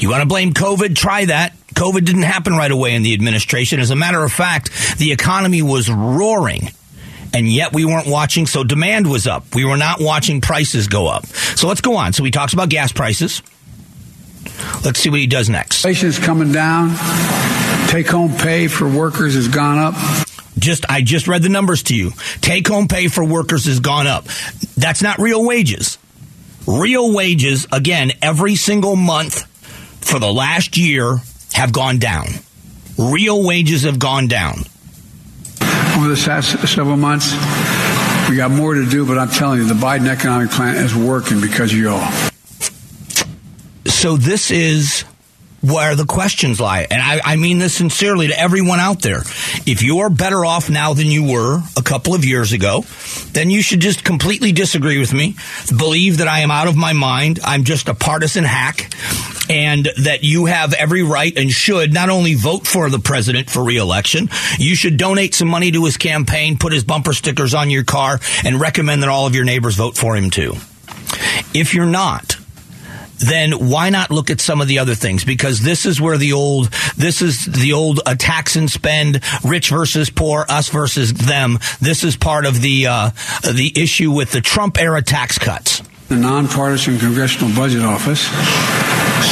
You 0.00 0.10
want 0.10 0.22
to 0.22 0.26
blame 0.26 0.52
COVID? 0.52 0.96
Try 0.96 1.26
that. 1.26 1.56
COVID 1.74 2.04
didn't 2.04 2.22
happen 2.22 2.54
right 2.54 2.72
away 2.72 2.96
in 2.96 3.04
the 3.04 3.14
administration. 3.14 3.78
As 3.78 3.90
a 3.90 3.96
matter 3.96 4.24
of 4.24 4.32
fact, 4.32 4.98
the 4.98 5.12
economy 5.12 5.62
was 5.62 5.88
roaring 5.88 6.70
and 7.32 7.48
yet 7.48 7.72
we 7.72 7.84
weren't 7.84 8.08
watching. 8.08 8.46
So 8.46 8.64
demand 8.64 9.08
was 9.08 9.28
up. 9.28 9.54
We 9.54 9.64
were 9.64 9.76
not 9.76 10.00
watching 10.00 10.40
prices 10.40 10.88
go 10.88 11.06
up. 11.06 11.24
So 11.26 11.68
let's 11.68 11.80
go 11.80 11.94
on. 11.94 12.12
So 12.12 12.24
he 12.24 12.32
talks 12.32 12.52
about 12.52 12.68
gas 12.68 12.90
prices. 12.90 13.42
Let's 14.84 14.98
see 14.98 15.10
what 15.10 15.20
he 15.20 15.26
does 15.26 15.48
next. 15.48 15.76
Inflation 15.76 16.08
is 16.08 16.18
coming 16.18 16.52
down. 16.52 16.90
Take 17.88 18.08
home 18.08 18.34
pay 18.34 18.68
for 18.68 18.88
workers 18.88 19.34
has 19.34 19.48
gone 19.48 19.78
up. 19.78 19.94
Just 20.58 20.88
I 20.90 21.02
just 21.02 21.28
read 21.28 21.42
the 21.42 21.48
numbers 21.48 21.84
to 21.84 21.94
you. 21.94 22.12
Take 22.40 22.66
home 22.66 22.88
pay 22.88 23.08
for 23.08 23.24
workers 23.24 23.66
has 23.66 23.80
gone 23.80 24.06
up. 24.06 24.24
That's 24.76 25.02
not 25.02 25.18
real 25.18 25.44
wages. 25.44 25.98
Real 26.66 27.14
wages 27.14 27.66
again 27.70 28.12
every 28.22 28.56
single 28.56 28.96
month 28.96 29.46
for 30.04 30.18
the 30.18 30.32
last 30.32 30.76
year 30.76 31.18
have 31.54 31.72
gone 31.72 31.98
down. 31.98 32.26
Real 32.98 33.44
wages 33.44 33.82
have 33.82 33.98
gone 33.98 34.26
down. 34.28 34.58
Over 35.96 36.08
the 36.08 36.22
past 36.24 36.66
several 36.68 36.96
months, 36.96 37.32
we 38.28 38.36
got 38.36 38.50
more 38.50 38.74
to 38.74 38.88
do, 38.88 39.06
but 39.06 39.18
I'm 39.18 39.28
telling 39.28 39.60
you, 39.60 39.66
the 39.66 39.74
Biden 39.74 40.08
economic 40.08 40.50
plan 40.50 40.76
is 40.76 40.94
working 40.94 41.40
because 41.40 41.72
of 41.72 41.78
y'all. 41.78 42.31
So 44.02 44.16
this 44.16 44.50
is 44.50 45.02
where 45.60 45.94
the 45.94 46.06
questions 46.06 46.60
lie. 46.60 46.88
And 46.90 47.00
I, 47.00 47.20
I, 47.24 47.36
mean 47.36 47.60
this 47.60 47.72
sincerely 47.72 48.26
to 48.26 48.36
everyone 48.36 48.80
out 48.80 49.00
there. 49.00 49.20
If 49.64 49.84
you're 49.84 50.10
better 50.10 50.44
off 50.44 50.68
now 50.68 50.92
than 50.92 51.06
you 51.06 51.30
were 51.30 51.60
a 51.76 51.82
couple 51.82 52.12
of 52.12 52.24
years 52.24 52.52
ago, 52.52 52.84
then 53.30 53.48
you 53.48 53.62
should 53.62 53.78
just 53.78 54.02
completely 54.02 54.50
disagree 54.50 54.98
with 54.98 55.12
me, 55.12 55.36
believe 55.68 56.18
that 56.18 56.26
I 56.26 56.40
am 56.40 56.50
out 56.50 56.66
of 56.66 56.76
my 56.76 56.94
mind, 56.94 57.38
I'm 57.44 57.62
just 57.62 57.88
a 57.88 57.94
partisan 57.94 58.42
hack, 58.42 58.92
and 59.48 59.88
that 60.02 60.24
you 60.24 60.46
have 60.46 60.72
every 60.72 61.04
right 61.04 61.38
and 61.38 61.48
should 61.48 61.92
not 61.92 62.10
only 62.10 62.34
vote 62.34 62.66
for 62.66 62.90
the 62.90 62.98
president 62.98 63.50
for 63.50 63.62
reelection, 63.62 64.30
you 64.58 64.74
should 64.74 64.96
donate 64.96 65.32
some 65.32 65.46
money 65.46 65.70
to 65.70 65.84
his 65.84 65.96
campaign, 65.96 66.58
put 66.58 66.72
his 66.72 66.82
bumper 66.82 67.12
stickers 67.12 67.54
on 67.54 67.70
your 67.70 67.84
car, 67.84 68.18
and 68.44 68.60
recommend 68.60 69.04
that 69.04 69.08
all 69.08 69.28
of 69.28 69.36
your 69.36 69.44
neighbors 69.44 69.76
vote 69.76 69.96
for 69.96 70.16
him 70.16 70.30
too. 70.30 70.54
If 71.54 71.72
you're 71.72 71.86
not, 71.86 72.41
then 73.22 73.52
why 73.70 73.90
not 73.90 74.10
look 74.10 74.30
at 74.30 74.40
some 74.40 74.60
of 74.60 74.68
the 74.68 74.78
other 74.78 74.94
things? 74.94 75.24
Because 75.24 75.60
this 75.60 75.86
is 75.86 76.00
where 76.00 76.18
the 76.18 76.32
old, 76.32 76.70
this 76.96 77.22
is 77.22 77.44
the 77.44 77.72
old 77.72 78.00
uh, 78.04 78.14
tax 78.14 78.56
and 78.56 78.70
spend, 78.70 79.20
rich 79.44 79.70
versus 79.70 80.10
poor, 80.10 80.44
us 80.48 80.68
versus 80.68 81.12
them. 81.12 81.58
This 81.80 82.04
is 82.04 82.16
part 82.16 82.46
of 82.46 82.60
the 82.60 82.86
uh, 82.86 83.10
the 83.42 83.72
issue 83.76 84.10
with 84.10 84.32
the 84.32 84.40
Trump 84.40 84.78
era 84.78 85.02
tax 85.02 85.38
cuts. 85.38 85.82
The 86.08 86.16
nonpartisan 86.16 86.98
Congressional 86.98 87.54
Budget 87.56 87.82
Office 87.82 88.20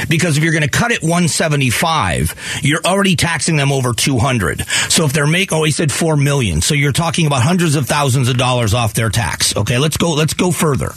Because 0.10 0.38
if 0.38 0.44
you're 0.44 0.53
going 0.53 0.63
to 0.63 0.70
cut 0.70 0.91
it 0.91 1.01
175, 1.01 2.62
you're 2.63 2.82
already 2.86 3.15
taxing 3.15 3.55
them 3.55 3.72
over 3.72 3.94
200. 3.94 4.62
So 4.89 5.05
if 5.05 5.13
they're 5.13 5.27
make, 5.27 5.51
oh, 5.51 5.63
he 5.63 5.72
said 5.72 5.91
4 5.91 6.17
million. 6.17 6.62
So 6.62 6.74
you're 6.74 6.91
talking 6.91 7.27
about 7.27 7.41
hundreds 7.41 7.75
of 7.75 7.88
thousands 7.88 8.29
of 8.29 8.38
dollars 8.38 8.74
off 8.74 8.94
their 8.94 9.10
tax. 9.10 9.55
Okay, 9.55 9.77
let's 9.77 9.98
go, 9.98 10.13
let's 10.13 10.34
go 10.34 10.51
further. 10.51 10.91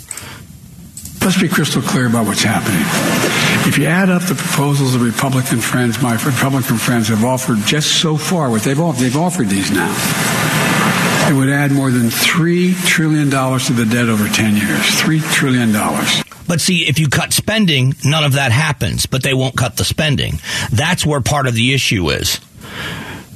Let's 1.20 1.40
be 1.40 1.48
crystal 1.48 1.82
clear 1.82 2.06
about 2.06 2.26
what's 2.26 2.42
happening. 2.42 2.80
If 3.68 3.76
you 3.76 3.86
add 3.86 4.08
up 4.08 4.22
the 4.22 4.34
proposals 4.34 4.94
the 4.94 5.00
Republican 5.00 5.60
friends, 5.60 6.00
my 6.00 6.14
Republican 6.24 6.76
friends 6.76 7.08
have 7.08 7.24
offered 7.24 7.58
just 7.66 8.00
so 8.00 8.16
far, 8.16 8.50
what 8.50 8.62
they've 8.62 8.80
offered, 8.80 9.00
they've 9.02 9.16
offered 9.16 9.48
these 9.48 9.70
now. 9.70 10.77
It 11.28 11.34
would 11.34 11.50
add 11.50 11.72
more 11.72 11.90
than 11.90 12.08
$3 12.08 12.86
trillion 12.86 13.28
to 13.28 13.72
the 13.74 13.84
debt 13.84 14.08
over 14.08 14.26
10 14.28 14.56
years. 14.56 14.80
$3 14.80 15.20
trillion. 15.30 15.70
But 16.48 16.62
see, 16.62 16.88
if 16.88 16.98
you 16.98 17.08
cut 17.08 17.34
spending, 17.34 17.94
none 18.02 18.24
of 18.24 18.32
that 18.32 18.50
happens, 18.50 19.04
but 19.04 19.22
they 19.22 19.34
won't 19.34 19.54
cut 19.54 19.76
the 19.76 19.84
spending. 19.84 20.40
That's 20.72 21.04
where 21.04 21.20
part 21.20 21.46
of 21.46 21.52
the 21.54 21.74
issue 21.74 22.08
is. 22.08 22.40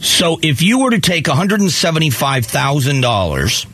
So 0.00 0.38
if 0.42 0.62
you 0.62 0.78
were 0.80 0.88
to 0.90 1.00
take 1.00 1.26
$175,000 1.26 3.66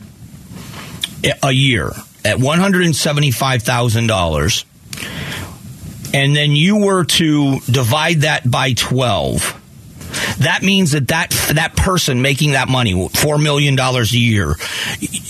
a 1.42 1.52
year 1.52 1.88
at 2.24 2.38
$175,000 2.38 4.64
and 6.14 6.34
then 6.34 6.52
you 6.52 6.78
were 6.78 7.04
to 7.04 7.60
divide 7.60 8.22
that 8.22 8.50
by 8.50 8.72
12, 8.72 9.57
that 10.38 10.62
means 10.62 10.92
that 10.92 11.08
that, 11.08 11.30
that 11.54 11.76
person 11.76 12.22
making 12.22 12.52
that 12.52 12.68
money, 12.68 12.94
$4 12.94 13.42
million 13.42 13.76
a 13.78 14.02
year, 14.04 14.54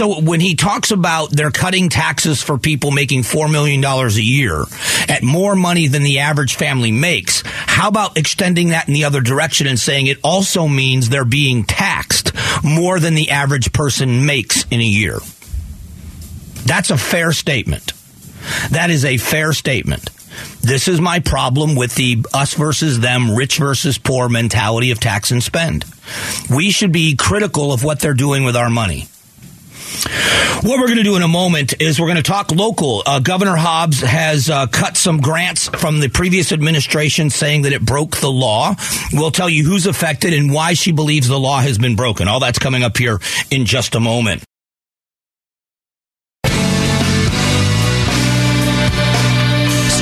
So 0.01 0.19
when 0.19 0.39
he 0.39 0.55
talks 0.55 0.89
about 0.89 1.29
they're 1.29 1.51
cutting 1.51 1.89
taxes 1.89 2.41
for 2.41 2.57
people 2.57 2.89
making 2.89 3.21
$4 3.21 3.51
million 3.51 3.85
a 3.85 4.09
year 4.19 4.63
at 5.07 5.21
more 5.21 5.55
money 5.55 5.85
than 5.85 6.01
the 6.01 6.17
average 6.21 6.55
family 6.55 6.91
makes, 6.91 7.43
how 7.45 7.87
about 7.87 8.17
extending 8.17 8.69
that 8.69 8.87
in 8.87 8.95
the 8.95 9.03
other 9.03 9.21
direction 9.21 9.67
and 9.67 9.77
saying 9.77 10.07
it 10.07 10.17
also 10.23 10.67
means 10.67 11.09
they're 11.09 11.23
being 11.23 11.65
taxed 11.65 12.31
more 12.63 12.99
than 12.99 13.13
the 13.13 13.29
average 13.29 13.73
person 13.73 14.25
makes 14.25 14.65
in 14.71 14.79
a 14.79 14.83
year? 14.83 15.19
That's 16.65 16.89
a 16.89 16.97
fair 16.97 17.31
statement. 17.31 17.93
That 18.71 18.89
is 18.89 19.05
a 19.05 19.17
fair 19.17 19.53
statement. 19.53 20.09
This 20.61 20.87
is 20.87 20.99
my 20.99 21.19
problem 21.19 21.75
with 21.75 21.93
the 21.93 22.25
us 22.33 22.55
versus 22.55 22.99
them, 22.99 23.35
rich 23.35 23.59
versus 23.59 23.99
poor 23.99 24.29
mentality 24.29 24.89
of 24.89 24.99
tax 24.99 25.29
and 25.29 25.43
spend. 25.43 25.85
We 26.49 26.71
should 26.71 26.91
be 26.91 27.15
critical 27.15 27.71
of 27.71 27.83
what 27.83 27.99
they're 27.99 28.15
doing 28.15 28.43
with 28.45 28.55
our 28.55 28.71
money. 28.71 29.07
What 30.63 30.79
we're 30.79 30.87
going 30.87 30.97
to 30.97 31.03
do 31.03 31.15
in 31.15 31.21
a 31.21 31.27
moment 31.27 31.73
is 31.81 31.99
we're 31.99 32.07
going 32.07 32.17
to 32.17 32.23
talk 32.23 32.51
local. 32.51 33.01
Uh, 33.05 33.19
Governor 33.19 33.55
Hobbs 33.55 34.01
has 34.01 34.49
uh, 34.49 34.67
cut 34.67 34.95
some 34.95 35.19
grants 35.19 35.67
from 35.69 35.99
the 35.99 36.07
previous 36.07 36.51
administration 36.51 37.29
saying 37.29 37.63
that 37.63 37.73
it 37.73 37.81
broke 37.83 38.17
the 38.17 38.31
law. 38.31 38.75
We'll 39.11 39.31
tell 39.31 39.49
you 39.49 39.65
who's 39.65 39.87
affected 39.87 40.33
and 40.33 40.53
why 40.53 40.73
she 40.73 40.91
believes 40.91 41.27
the 41.27 41.39
law 41.39 41.61
has 41.61 41.77
been 41.77 41.95
broken. 41.95 42.27
All 42.27 42.39
that's 42.39 42.59
coming 42.59 42.83
up 42.83 42.97
here 42.97 43.19
in 43.49 43.65
just 43.65 43.95
a 43.95 43.99
moment. 43.99 44.43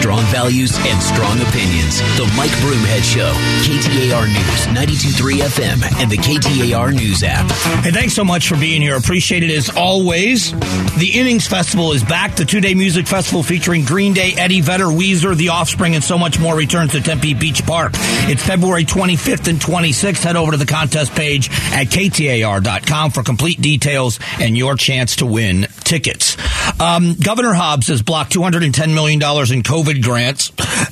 Strong 0.09 0.25
values 0.31 0.75
and 0.75 1.03
strong 1.03 1.39
opinions. 1.39 1.99
The 2.17 2.25
Mike 2.35 2.49
Broomhead 2.63 3.03
Show. 3.03 3.31
KTAR 3.61 4.25
News, 4.25 4.65
92.3 4.75 5.41
FM, 5.41 6.01
and 6.01 6.09
the 6.09 6.17
KTAR 6.17 6.95
News 6.95 7.21
app. 7.23 7.47
Hey, 7.83 7.91
thanks 7.91 8.15
so 8.15 8.23
much 8.23 8.47
for 8.47 8.57
being 8.57 8.81
here. 8.81 8.97
Appreciate 8.97 9.43
it 9.43 9.51
as 9.51 9.69
always. 9.69 10.51
The 10.97 11.11
Innings 11.13 11.45
Festival 11.45 11.91
is 11.91 12.03
back. 12.03 12.35
The 12.35 12.45
two 12.45 12.59
day 12.59 12.73
music 12.73 13.05
festival 13.05 13.43
featuring 13.43 13.85
Green 13.85 14.13
Day, 14.13 14.33
Eddie 14.35 14.61
Vedder, 14.61 14.85
Weezer, 14.87 15.37
The 15.37 15.49
Offspring, 15.49 15.93
and 15.93 16.03
so 16.03 16.17
much 16.17 16.39
more 16.39 16.55
returns 16.55 16.93
to 16.93 17.01
Tempe 17.01 17.35
Beach 17.35 17.63
Park. 17.63 17.91
It's 17.93 18.43
February 18.43 18.85
25th 18.85 19.47
and 19.47 19.59
26th. 19.59 20.23
Head 20.23 20.35
over 20.35 20.53
to 20.53 20.57
the 20.57 20.65
contest 20.65 21.11
page 21.11 21.51
at 21.71 21.85
KTAR.com 21.85 23.11
for 23.11 23.21
complete 23.21 23.61
details 23.61 24.19
and 24.39 24.57
your 24.57 24.75
chance 24.75 25.17
to 25.17 25.27
win 25.27 25.67
tickets. 25.83 26.35
Um, 26.79 27.13
Governor 27.13 27.53
Hobbs 27.53 27.87
has 27.87 28.01
blocked 28.01 28.33
$210 28.33 28.93
million 28.93 29.19
in 29.19 29.63
COVID 29.63 29.98
grants, 30.01 30.51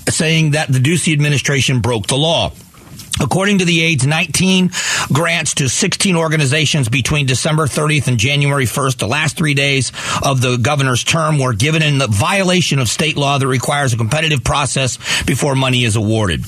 saying 0.09 0.51
that 0.51 0.67
the 0.67 0.79
Ducey 0.79 1.13
administration 1.13 1.79
broke 1.79 2.07
the 2.07 2.17
law. 2.17 2.51
According 3.19 3.59
to 3.59 3.65
the 3.65 3.81
aides, 3.81 4.05
19 4.05 4.71
grants 5.11 5.55
to 5.55 5.69
16 5.69 6.15
organizations 6.15 6.89
between 6.89 7.25
December 7.25 7.65
30th 7.65 8.07
and 8.07 8.17
January 8.17 8.65
1st, 8.65 8.97
the 8.97 9.07
last 9.07 9.37
three 9.37 9.53
days 9.53 9.91
of 10.23 10.41
the 10.41 10.57
governor's 10.57 11.03
term, 11.03 11.39
were 11.39 11.53
given 11.53 11.81
in 11.81 11.97
the 11.97 12.07
violation 12.07 12.79
of 12.79 12.89
state 12.89 13.17
law 13.17 13.37
that 13.37 13.47
requires 13.47 13.93
a 13.93 13.97
competitive 13.97 14.43
process 14.43 14.97
before 15.23 15.55
money 15.55 15.83
is 15.83 15.95
awarded. 15.95 16.45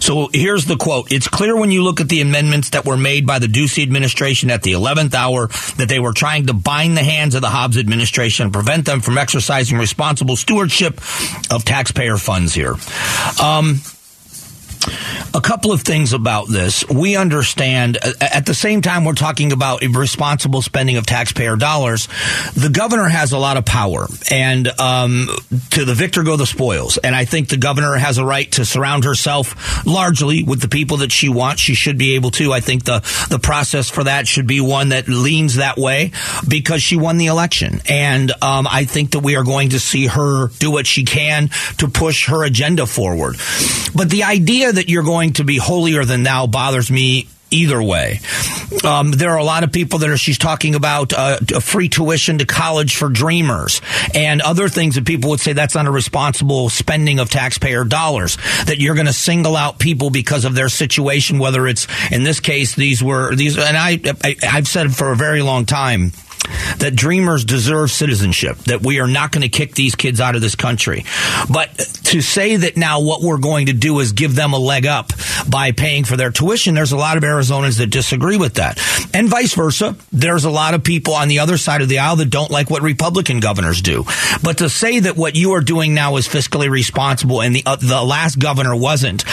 So 0.00 0.28
here's 0.32 0.66
the 0.66 0.76
quote. 0.76 1.10
It's 1.12 1.28
clear 1.28 1.56
when 1.56 1.70
you 1.70 1.82
look 1.82 2.00
at 2.00 2.08
the 2.08 2.20
amendments 2.20 2.70
that 2.70 2.84
were 2.84 2.96
made 2.96 3.26
by 3.26 3.38
the 3.38 3.46
Ducey 3.46 3.82
administration 3.82 4.50
at 4.50 4.62
the 4.62 4.72
11th 4.72 5.14
hour 5.14 5.48
that 5.76 5.88
they 5.88 5.98
were 5.98 6.12
trying 6.12 6.46
to 6.46 6.52
bind 6.52 6.96
the 6.96 7.02
hands 7.02 7.34
of 7.34 7.42
the 7.42 7.48
Hobbs 7.48 7.78
administration 7.78 8.44
and 8.44 8.52
prevent 8.52 8.86
them 8.86 9.00
from 9.00 9.18
exercising 9.18 9.78
responsible 9.78 10.36
stewardship 10.36 11.00
of 11.50 11.64
taxpayer 11.64 12.16
funds 12.16 12.54
here. 12.54 12.74
Um, 13.42 13.80
a 15.34 15.40
couple 15.40 15.72
of 15.72 15.82
things 15.82 16.12
about 16.12 16.48
this. 16.48 16.88
We 16.88 17.16
understand 17.16 17.98
at 18.20 18.46
the 18.46 18.54
same 18.54 18.82
time 18.82 19.04
we're 19.04 19.14
talking 19.14 19.52
about 19.52 19.82
responsible 19.82 20.62
spending 20.62 20.96
of 20.96 21.06
taxpayer 21.06 21.56
dollars. 21.56 22.08
The 22.54 22.70
governor 22.70 23.08
has 23.08 23.32
a 23.32 23.38
lot 23.38 23.56
of 23.56 23.64
power, 23.64 24.06
and 24.30 24.68
um, 24.80 25.28
to 25.70 25.84
the 25.84 25.94
victor 25.94 26.22
go 26.22 26.36
the 26.36 26.46
spoils. 26.46 26.98
And 26.98 27.14
I 27.14 27.24
think 27.24 27.48
the 27.48 27.56
governor 27.56 27.94
has 27.96 28.18
a 28.18 28.24
right 28.24 28.50
to 28.52 28.64
surround 28.64 29.04
herself 29.04 29.86
largely 29.86 30.44
with 30.44 30.60
the 30.60 30.68
people 30.68 30.98
that 30.98 31.12
she 31.12 31.28
wants. 31.28 31.62
She 31.62 31.74
should 31.74 31.98
be 31.98 32.14
able 32.14 32.30
to. 32.32 32.52
I 32.52 32.60
think 32.60 32.84
the 32.84 33.00
the 33.30 33.38
process 33.38 33.90
for 33.90 34.04
that 34.04 34.26
should 34.26 34.46
be 34.46 34.60
one 34.60 34.90
that 34.90 35.08
leans 35.08 35.56
that 35.56 35.76
way 35.76 36.12
because 36.46 36.82
she 36.82 36.96
won 36.96 37.16
the 37.16 37.26
election, 37.26 37.80
and 37.88 38.30
um, 38.42 38.66
I 38.70 38.84
think 38.84 39.12
that 39.12 39.20
we 39.20 39.36
are 39.36 39.44
going 39.44 39.70
to 39.70 39.80
see 39.80 40.06
her 40.06 40.48
do 40.58 40.70
what 40.70 40.86
she 40.86 41.04
can 41.04 41.48
to 41.78 41.88
push 41.88 42.28
her 42.28 42.44
agenda 42.44 42.86
forward. 42.86 43.36
But 43.94 44.10
the 44.10 44.24
idea 44.24 44.71
that 44.72 44.88
you're 44.88 45.02
going 45.02 45.34
to 45.34 45.44
be 45.44 45.58
holier 45.58 46.04
than 46.04 46.22
thou 46.22 46.46
bothers 46.46 46.90
me 46.90 47.28
either 47.52 47.82
way. 47.82 48.20
Um, 48.84 49.10
there 49.12 49.30
are 49.30 49.38
a 49.38 49.44
lot 49.44 49.62
of 49.62 49.72
people 49.72 49.98
that 50.00 50.08
are, 50.08 50.16
she's 50.16 50.38
talking 50.38 50.74
about 50.74 51.12
uh, 51.12 51.36
free 51.60 51.88
tuition 51.88 52.38
to 52.38 52.46
college 52.46 52.96
for 52.96 53.08
dreamers 53.08 53.80
and 54.14 54.40
other 54.40 54.68
things 54.68 54.94
that 54.94 55.06
people 55.06 55.30
would 55.30 55.40
say 55.40 55.52
that's 55.52 55.74
not 55.74 55.86
a 55.86 55.90
responsible 55.90 56.70
spending 56.70 57.18
of 57.20 57.30
taxpayer 57.30 57.84
dollars. 57.84 58.38
That 58.64 58.78
you're 58.78 58.94
going 58.94 59.06
to 59.06 59.12
single 59.12 59.56
out 59.56 59.78
people 59.78 60.10
because 60.10 60.44
of 60.44 60.54
their 60.54 60.68
situation, 60.68 61.38
whether 61.38 61.66
it's 61.66 61.86
in 62.10 62.24
this 62.24 62.40
case 62.40 62.74
these 62.74 63.02
were 63.02 63.36
these, 63.36 63.58
and 63.58 63.76
I, 63.76 64.00
I 64.24 64.36
I've 64.42 64.66
said 64.66 64.94
for 64.94 65.12
a 65.12 65.16
very 65.16 65.42
long 65.42 65.66
time 65.66 66.12
that 66.78 66.94
dreamers 66.94 67.44
deserve 67.44 67.90
citizenship, 67.90 68.56
that 68.66 68.82
we 68.82 69.00
are 69.00 69.06
not 69.06 69.32
going 69.32 69.42
to 69.42 69.48
kick 69.48 69.74
these 69.74 69.94
kids 69.94 70.20
out 70.20 70.34
of 70.34 70.40
this 70.40 70.54
country. 70.54 71.04
But 71.50 71.76
to 72.04 72.20
say 72.20 72.56
that 72.56 72.76
now 72.76 73.00
what 73.00 73.22
we're 73.22 73.38
going 73.38 73.66
to 73.66 73.72
do 73.72 73.98
is 74.00 74.12
give 74.12 74.34
them 74.34 74.52
a 74.52 74.58
leg 74.58 74.86
up 74.86 75.12
by 75.48 75.72
paying 75.72 76.04
for 76.04 76.16
their 76.16 76.30
tuition, 76.30 76.74
there's 76.74 76.92
a 76.92 76.96
lot 76.96 77.16
of 77.16 77.22
Arizonans 77.22 77.78
that 77.78 77.88
disagree 77.88 78.36
with 78.36 78.54
that. 78.54 78.78
And 79.14 79.28
vice 79.28 79.54
versa. 79.54 79.96
There's 80.12 80.44
a 80.44 80.50
lot 80.50 80.74
of 80.74 80.84
people 80.84 81.14
on 81.14 81.28
the 81.28 81.40
other 81.40 81.56
side 81.56 81.82
of 81.82 81.88
the 81.88 81.98
aisle 81.98 82.16
that 82.16 82.30
don't 82.30 82.50
like 82.50 82.70
what 82.70 82.82
Republican 82.82 83.40
governors 83.40 83.80
do. 83.80 84.04
But 84.42 84.58
to 84.58 84.68
say 84.68 85.00
that 85.00 85.16
what 85.16 85.36
you 85.36 85.52
are 85.52 85.60
doing 85.60 85.94
now 85.94 86.16
is 86.16 86.26
fiscally 86.26 86.70
responsible 86.70 87.42
and 87.42 87.54
the, 87.54 87.62
uh, 87.64 87.76
the 87.76 88.02
last 88.02 88.38
governor 88.38 88.74
wasn't 88.74 89.24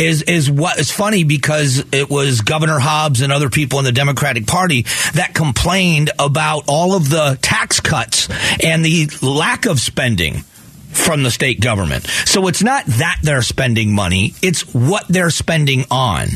is, 0.00 0.22
is 0.22 0.50
what 0.50 0.78
is 0.78 0.90
funny 0.90 1.24
because 1.24 1.84
it 1.92 2.10
was 2.10 2.40
Governor 2.40 2.78
Hobbs 2.78 3.20
and 3.20 3.32
other 3.32 3.50
people 3.50 3.78
in 3.78 3.84
the 3.84 3.92
Democratic 3.92 4.46
Party 4.46 4.82
that 5.14 5.34
complained 5.34 6.10
about 6.18 6.53
all 6.66 6.94
of 6.94 7.10
the 7.10 7.38
tax 7.42 7.80
cuts 7.80 8.28
and 8.62 8.84
the 8.84 9.08
lack 9.22 9.66
of 9.66 9.80
spending 9.80 10.44
from 10.94 11.22
the 11.22 11.30
state 11.30 11.60
government. 11.60 12.06
So 12.24 12.46
it's 12.48 12.62
not 12.62 12.86
that 12.86 13.18
they're 13.22 13.42
spending 13.42 13.94
money, 13.94 14.34
it's 14.42 14.62
what 14.74 15.06
they're 15.08 15.30
spending 15.30 15.84
on. 15.90 16.28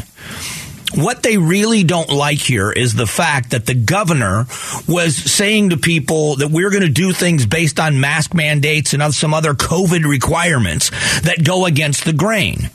What 0.94 1.22
they 1.22 1.36
really 1.36 1.84
don't 1.84 2.08
like 2.08 2.38
here 2.38 2.72
is 2.72 2.94
the 2.94 3.06
fact 3.06 3.50
that 3.50 3.66
the 3.66 3.74
governor 3.74 4.46
was 4.88 5.14
saying 5.14 5.70
to 5.70 5.76
people 5.76 6.36
that 6.36 6.50
we're 6.50 6.70
going 6.70 6.82
to 6.82 6.88
do 6.88 7.12
things 7.12 7.44
based 7.44 7.78
on 7.78 8.00
mask 8.00 8.32
mandates 8.32 8.94
and 8.94 9.14
some 9.14 9.34
other 9.34 9.52
COVID 9.52 10.08
requirements 10.08 10.90
that 11.20 11.44
go 11.44 11.66
against 11.66 12.06
the 12.06 12.14
grain. 12.14 12.70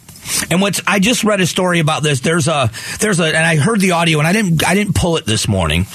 And 0.52 0.62
what's 0.62 0.80
I 0.86 1.00
just 1.00 1.24
read 1.24 1.42
a 1.42 1.48
story 1.48 1.80
about 1.80 2.04
this. 2.04 2.20
There's 2.20 2.48
a 2.48 2.72
there's 3.00 3.20
a 3.20 3.26
and 3.26 3.38
I 3.38 3.56
heard 3.56 3.80
the 3.80 3.92
audio 3.92 4.20
and 4.20 4.28
I 4.28 4.32
didn't 4.32 4.66
I 4.66 4.76
didn't 4.76 4.96
pull 4.96 5.18
it 5.18 5.26
this 5.26 5.48
morning. 5.48 5.86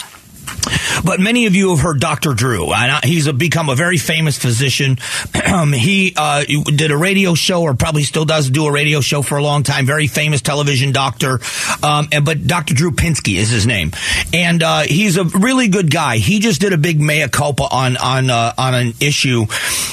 But 1.04 1.20
many 1.20 1.46
of 1.46 1.54
you 1.54 1.70
have 1.70 1.80
heard 1.80 2.00
Dr. 2.00 2.34
Drew. 2.34 2.72
He's 3.04 3.26
a, 3.26 3.32
become 3.32 3.68
a 3.68 3.74
very 3.74 3.98
famous 3.98 4.36
physician. 4.36 4.98
he 5.72 6.14
uh, 6.16 6.44
did 6.44 6.90
a 6.90 6.96
radio 6.96 7.34
show, 7.34 7.62
or 7.62 7.74
probably 7.74 8.02
still 8.02 8.24
does 8.24 8.50
do 8.50 8.66
a 8.66 8.72
radio 8.72 9.00
show 9.00 9.22
for 9.22 9.38
a 9.38 9.42
long 9.42 9.62
time. 9.62 9.86
Very 9.86 10.06
famous 10.06 10.40
television 10.40 10.92
doctor. 10.92 11.40
Um, 11.82 12.08
and, 12.12 12.24
but 12.24 12.46
Dr. 12.46 12.74
Drew 12.74 12.90
Pinsky 12.90 13.36
is 13.36 13.50
his 13.50 13.66
name, 13.66 13.92
and 14.32 14.62
uh, 14.62 14.80
he's 14.82 15.16
a 15.16 15.24
really 15.24 15.68
good 15.68 15.90
guy. 15.90 16.18
He 16.18 16.40
just 16.40 16.60
did 16.60 16.72
a 16.72 16.78
big 16.78 17.00
mea 17.00 17.28
culpa 17.28 17.68
on 17.70 17.96
on 17.96 18.30
uh, 18.30 18.52
on 18.58 18.74
an 18.74 18.94
issue. 19.00 19.46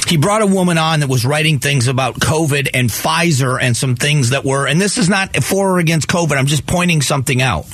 He 0.07 0.17
brought 0.17 0.41
a 0.41 0.47
woman 0.47 0.77
on 0.77 0.99
that 1.01 1.09
was 1.09 1.25
writing 1.25 1.59
things 1.59 1.87
about 1.87 2.15
COVID 2.15 2.69
and 2.73 2.89
Pfizer 2.89 3.57
and 3.59 3.75
some 3.75 3.95
things 3.95 4.29
that 4.29 4.45
were. 4.45 4.67
And 4.67 4.79
this 4.79 4.97
is 4.97 5.09
not 5.09 5.35
for 5.43 5.71
or 5.71 5.79
against 5.79 6.07
COVID. 6.07 6.37
I'm 6.37 6.45
just 6.45 6.67
pointing 6.67 7.01
something 7.01 7.41
out. 7.41 7.65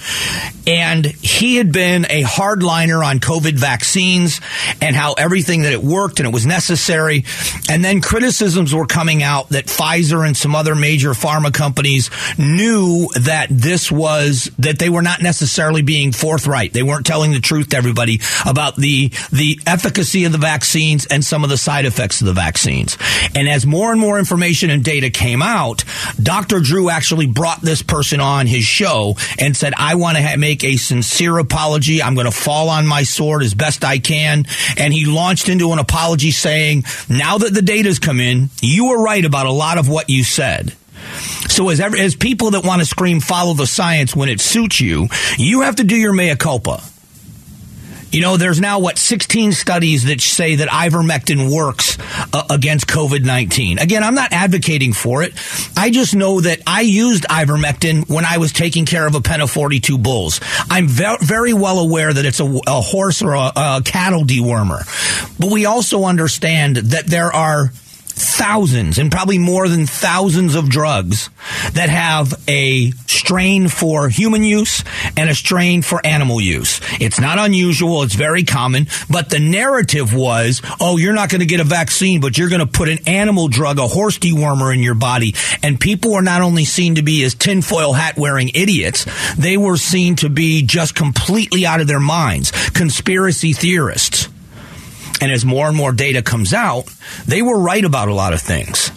And 0.65 1.05
he 1.05 1.55
had 1.55 1.71
been 1.71 2.05
a 2.09 2.21
hard 2.21 2.63
on 2.71 3.19
COVID 3.19 3.53
vaccines 3.53 4.39
and 4.81 4.95
how 4.95 5.13
everything 5.13 5.63
that 5.63 5.73
it 5.73 5.83
worked 5.83 6.19
and 6.19 6.27
it 6.27 6.33
was 6.33 6.45
necessary. 6.45 7.25
And 7.69 7.83
then 7.83 8.01
criticisms 8.01 8.73
were 8.73 8.85
coming 8.85 9.23
out 9.23 9.49
that 9.49 9.65
Pfizer 9.65 10.25
and 10.25 10.35
some 10.35 10.55
other 10.55 10.75
major 10.75 11.11
pharma 11.11 11.53
companies 11.53 12.09
knew 12.37 13.07
that 13.19 13.47
this 13.49 13.91
was, 13.91 14.51
that 14.59 14.79
they 14.79 14.89
were 14.89 15.01
not 15.01 15.21
necessarily 15.21 15.81
being 15.81 16.11
forthright. 16.11 16.73
They 16.73 16.83
weren't 16.83 17.05
telling 17.05 17.31
the 17.31 17.39
truth 17.39 17.69
to 17.69 17.77
everybody 17.77 18.21
about 18.45 18.75
the, 18.75 19.09
the 19.31 19.59
efficacy 19.65 20.25
of 20.25 20.31
the 20.31 20.37
vaccines 20.37 21.05
and 21.05 21.23
some 21.23 21.43
of 21.43 21.49
the 21.49 21.57
side 21.57 21.85
effects 21.85 22.21
of 22.21 22.27
the 22.27 22.33
vaccines. 22.33 22.97
And 23.35 23.47
as 23.47 23.65
more 23.65 23.91
and 23.91 23.99
more 23.99 24.17
information 24.19 24.69
and 24.69 24.83
data 24.83 25.09
came 25.09 25.41
out, 25.41 25.83
Dr. 26.21 26.59
Drew 26.59 26.89
actually 26.89 27.27
brought 27.27 27.61
this 27.61 27.81
person 27.81 28.19
on 28.19 28.47
his 28.47 28.63
show 28.63 29.15
and 29.39 29.55
said, 29.55 29.73
I 29.77 29.95
want 29.95 30.17
to 30.17 30.23
ha- 30.23 30.37
make 30.37 30.63
a 30.63 30.77
sincere 30.77 31.37
apology. 31.37 32.01
I'm 32.01 32.15
going 32.15 32.25
to 32.25 32.31
fall 32.31 32.60
on 32.69 32.87
my 32.87 33.03
sword 33.03 33.43
as 33.43 33.53
best 33.53 33.83
I 33.83 33.99
can. 33.99 34.45
And 34.77 34.93
he 34.93 35.05
launched 35.05 35.49
into 35.49 35.71
an 35.71 35.79
apology 35.79 36.31
saying, 36.31 36.85
now 37.09 37.37
that 37.37 37.53
the 37.53 37.61
data's 37.61 37.99
come 37.99 38.19
in, 38.19 38.49
you 38.61 38.89
were 38.89 39.01
right 39.01 39.23
about 39.23 39.45
a 39.45 39.51
lot 39.51 39.77
of 39.77 39.87
what 39.87 40.09
you 40.09 40.23
said. 40.23 40.75
So 41.49 41.69
as 41.69 41.79
as 41.79 42.15
people 42.15 42.51
that 42.51 42.63
want 42.63 42.79
to 42.79 42.85
scream 42.85 43.19
follow 43.19 43.53
the 43.53 43.65
science 43.67 44.15
when 44.15 44.29
it 44.29 44.39
suits 44.39 44.79
you, 44.79 45.07
you 45.37 45.61
have 45.61 45.77
to 45.77 45.83
do 45.83 45.95
your 45.95 46.13
mea 46.13 46.35
culpa. 46.35 46.81
You 48.11 48.19
know, 48.21 48.35
there's 48.35 48.59
now 48.59 48.79
what 48.79 48.97
16 48.97 49.53
studies 49.53 50.03
that 50.05 50.19
say 50.19 50.55
that 50.55 50.67
ivermectin 50.67 51.53
works 51.53 51.97
uh, 52.33 52.43
against 52.49 52.87
COVID-19. 52.87 53.81
Again, 53.81 54.03
I'm 54.03 54.15
not 54.15 54.33
advocating 54.33 54.91
for 54.91 55.23
it. 55.23 55.33
I 55.77 55.91
just 55.91 56.13
know 56.13 56.41
that 56.41 56.61
I 56.67 56.81
used 56.81 57.23
ivermectin 57.23 58.09
when 58.09 58.25
I 58.25 58.37
was 58.37 58.51
taking 58.51 58.85
care 58.85 59.07
of 59.07 59.15
a 59.15 59.21
pen 59.21 59.39
of 59.39 59.49
42 59.49 59.97
bulls. 59.97 60.41
I'm 60.69 60.87
ve- 60.87 61.17
very 61.21 61.53
well 61.53 61.79
aware 61.79 62.11
that 62.11 62.25
it's 62.25 62.41
a, 62.41 62.59
a 62.67 62.81
horse 62.81 63.21
or 63.21 63.33
a, 63.33 63.51
a 63.55 63.81
cattle 63.85 64.23
dewormer. 64.23 64.81
But 65.39 65.49
we 65.49 65.65
also 65.65 66.03
understand 66.03 66.75
that 66.77 67.07
there 67.07 67.31
are 67.31 67.71
thousands 68.31 68.97
and 68.97 69.11
probably 69.11 69.37
more 69.37 69.67
than 69.67 69.85
thousands 69.85 70.55
of 70.55 70.69
drugs 70.69 71.29
that 71.73 71.89
have 71.89 72.33
a 72.47 72.91
strain 73.07 73.67
for 73.67 74.09
human 74.09 74.43
use 74.43 74.83
and 75.17 75.29
a 75.29 75.35
strain 75.35 75.81
for 75.81 76.05
animal 76.05 76.39
use. 76.39 76.81
It's 76.99 77.19
not 77.19 77.37
unusual. 77.37 78.03
It's 78.03 78.15
very 78.15 78.43
common. 78.43 78.87
But 79.09 79.29
the 79.29 79.39
narrative 79.39 80.13
was, 80.13 80.61
oh, 80.79 80.97
you're 80.97 81.13
not 81.13 81.29
going 81.29 81.41
to 81.41 81.45
get 81.45 81.59
a 81.59 81.65
vaccine, 81.65 82.21
but 82.21 82.37
you're 82.37 82.49
going 82.49 82.65
to 82.65 82.65
put 82.65 82.89
an 82.89 82.99
animal 83.07 83.47
drug, 83.47 83.79
a 83.79 83.87
horse 83.87 84.17
dewormer 84.17 84.73
in 84.73 84.81
your 84.81 84.95
body. 84.95 85.35
And 85.61 85.79
people 85.79 86.13
were 86.13 86.21
not 86.21 86.41
only 86.41 86.65
seen 86.65 86.95
to 86.95 87.03
be 87.03 87.23
as 87.23 87.35
tinfoil 87.35 87.93
hat 87.93 88.17
wearing 88.17 88.49
idiots, 88.55 89.05
they 89.35 89.57
were 89.57 89.77
seen 89.77 90.15
to 90.17 90.29
be 90.29 90.63
just 90.63 90.95
completely 90.95 91.65
out 91.65 91.81
of 91.81 91.87
their 91.87 91.99
minds. 91.99 92.51
Conspiracy 92.71 93.53
theorists. 93.53 94.30
And 95.21 95.31
as 95.31 95.45
more 95.45 95.67
and 95.67 95.77
more 95.77 95.91
data 95.91 96.21
comes 96.21 96.53
out, 96.53 96.85
they 97.25 97.41
were 97.41 97.59
right 97.59 97.85
about 97.85 98.09
a 98.09 98.13
lot 98.13 98.33
of 98.33 98.41
things. 98.41 98.91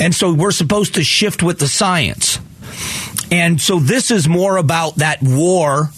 And 0.00 0.14
so 0.14 0.32
we're 0.32 0.52
supposed 0.52 0.94
to 0.94 1.04
shift 1.04 1.42
with 1.42 1.58
the 1.58 1.68
science. 1.68 2.38
And 3.30 3.60
so 3.60 3.80
this 3.80 4.10
is 4.10 4.28
more 4.28 4.56
about 4.56 4.96
that 4.96 5.18
war 5.20 5.90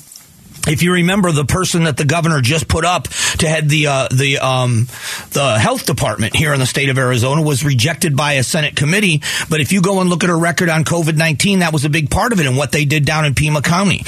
if 0.66 0.82
you 0.82 0.92
remember 0.92 1.32
the 1.32 1.44
person 1.44 1.84
that 1.84 1.96
the 1.96 2.04
governor 2.04 2.40
just 2.40 2.68
put 2.68 2.84
up 2.84 3.04
to 3.04 3.48
head 3.48 3.68
the 3.68 3.86
uh, 3.86 4.08
the 4.10 4.38
um, 4.38 4.86
the 5.30 5.58
health 5.58 5.86
department 5.86 6.36
here 6.36 6.52
in 6.52 6.60
the 6.60 6.66
state 6.66 6.88
of 6.88 6.98
Arizona 6.98 7.42
was 7.42 7.64
rejected 7.64 8.16
by 8.16 8.34
a 8.34 8.42
Senate 8.42 8.76
committee. 8.76 9.22
But 9.48 9.60
if 9.60 9.72
you 9.72 9.80
go 9.80 10.00
and 10.00 10.10
look 10.10 10.24
at 10.24 10.30
her 10.30 10.38
record 10.38 10.68
on 10.68 10.84
COVID 10.84 11.16
nineteen, 11.16 11.60
that 11.60 11.72
was 11.72 11.84
a 11.84 11.88
big 11.88 12.10
part 12.10 12.32
of 12.32 12.40
it 12.40 12.46
and 12.46 12.56
what 12.56 12.72
they 12.72 12.84
did 12.84 13.04
down 13.04 13.24
in 13.24 13.34
Pima 13.34 13.62
County. 13.62 14.02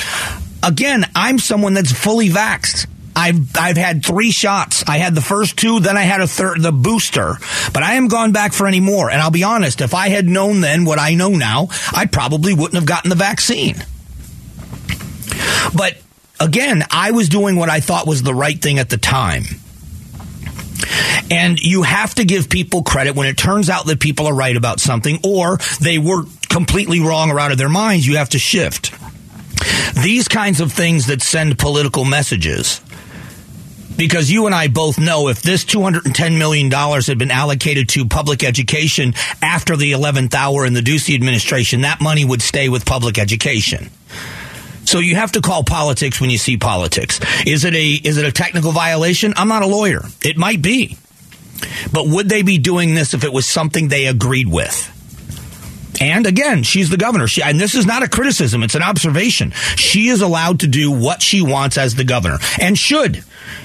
Again, 0.62 1.04
I'm 1.14 1.38
someone 1.38 1.74
that's 1.74 1.92
fully 1.92 2.28
vaxxed. 2.28 2.86
I've 3.14 3.56
I've 3.56 3.76
had 3.76 4.04
three 4.04 4.30
shots. 4.30 4.84
I 4.86 4.98
had 4.98 5.14
the 5.14 5.20
first 5.20 5.56
two, 5.56 5.80
then 5.80 5.96
I 5.96 6.02
had 6.02 6.20
a 6.20 6.26
third, 6.26 6.62
the 6.62 6.72
booster. 6.72 7.34
But 7.72 7.82
I 7.82 7.92
haven't 7.92 8.10
gone 8.10 8.32
back 8.32 8.52
for 8.52 8.66
any 8.66 8.80
more. 8.80 9.10
And 9.10 9.20
I'll 9.20 9.30
be 9.30 9.44
honest, 9.44 9.80
if 9.80 9.94
I 9.94 10.08
had 10.08 10.26
known 10.26 10.60
then 10.60 10.84
what 10.84 10.98
I 10.98 11.14
know 11.14 11.30
now, 11.30 11.68
I 11.92 12.06
probably 12.06 12.54
wouldn't 12.54 12.74
have 12.74 12.86
gotten 12.86 13.10
the 13.10 13.16
vaccine. 13.16 13.76
But 15.74 15.98
again, 16.38 16.84
I 16.90 17.10
was 17.12 17.28
doing 17.28 17.56
what 17.56 17.68
I 17.68 17.80
thought 17.80 18.06
was 18.06 18.22
the 18.22 18.34
right 18.34 18.60
thing 18.60 18.78
at 18.78 18.90
the 18.90 18.98
time. 18.98 19.44
And 21.30 21.60
you 21.60 21.82
have 21.82 22.14
to 22.16 22.24
give 22.24 22.48
people 22.48 22.82
credit 22.82 23.14
when 23.14 23.28
it 23.28 23.36
turns 23.36 23.70
out 23.70 23.86
that 23.86 24.00
people 24.00 24.26
are 24.26 24.34
right 24.34 24.56
about 24.56 24.80
something 24.80 25.20
or 25.24 25.58
they 25.80 25.98
were 25.98 26.24
completely 26.48 27.00
wrong 27.00 27.30
or 27.30 27.38
out 27.38 27.52
of 27.52 27.58
their 27.58 27.68
minds, 27.68 28.06
you 28.06 28.16
have 28.16 28.30
to 28.30 28.38
shift. 28.38 28.92
These 30.02 30.26
kinds 30.28 30.60
of 30.60 30.72
things 30.72 31.06
that 31.06 31.22
send 31.22 31.58
political 31.58 32.04
messages 32.04 32.80
because 34.00 34.30
you 34.30 34.46
and 34.46 34.54
I 34.54 34.68
both 34.68 34.98
know 34.98 35.28
if 35.28 35.42
this 35.42 35.62
$210 35.62 36.38
million 36.38 36.70
had 36.70 37.18
been 37.18 37.30
allocated 37.30 37.90
to 37.90 38.06
public 38.06 38.42
education 38.42 39.12
after 39.42 39.76
the 39.76 39.92
11th 39.92 40.32
hour 40.32 40.64
in 40.64 40.72
the 40.72 40.80
Ducey 40.80 41.14
administration, 41.14 41.82
that 41.82 42.00
money 42.00 42.24
would 42.24 42.40
stay 42.40 42.70
with 42.70 42.86
public 42.86 43.18
education. 43.18 43.90
So 44.86 45.00
you 45.00 45.16
have 45.16 45.32
to 45.32 45.42
call 45.42 45.64
politics 45.64 46.18
when 46.18 46.30
you 46.30 46.38
see 46.38 46.56
politics. 46.56 47.20
Is 47.46 47.66
it 47.66 47.74
a 47.74 47.90
is 47.92 48.16
it 48.16 48.24
a 48.24 48.32
technical 48.32 48.72
violation? 48.72 49.34
I'm 49.36 49.48
not 49.48 49.60
a 49.60 49.66
lawyer. 49.66 50.00
It 50.24 50.38
might 50.38 50.62
be. 50.62 50.96
But 51.92 52.08
would 52.08 52.30
they 52.30 52.40
be 52.40 52.56
doing 52.56 52.94
this 52.94 53.12
if 53.12 53.22
it 53.22 53.34
was 53.34 53.44
something 53.44 53.88
they 53.88 54.06
agreed 54.06 54.48
with? 54.48 54.96
And 56.00 56.26
again, 56.26 56.62
she's 56.62 56.88
the 56.88 56.96
governor. 56.96 57.26
She, 57.26 57.42
and 57.42 57.60
this 57.60 57.74
is 57.74 57.84
not 57.84 58.02
a 58.02 58.08
criticism, 58.08 58.62
it's 58.62 58.74
an 58.74 58.82
observation. 58.82 59.50
She 59.76 60.08
is 60.08 60.22
allowed 60.22 60.60
to 60.60 60.68
do 60.68 60.90
what 60.90 61.20
she 61.20 61.42
wants 61.42 61.76
as 61.76 61.96
the 61.96 62.04
governor 62.04 62.38
and 62.58 62.78
should. 62.78 63.22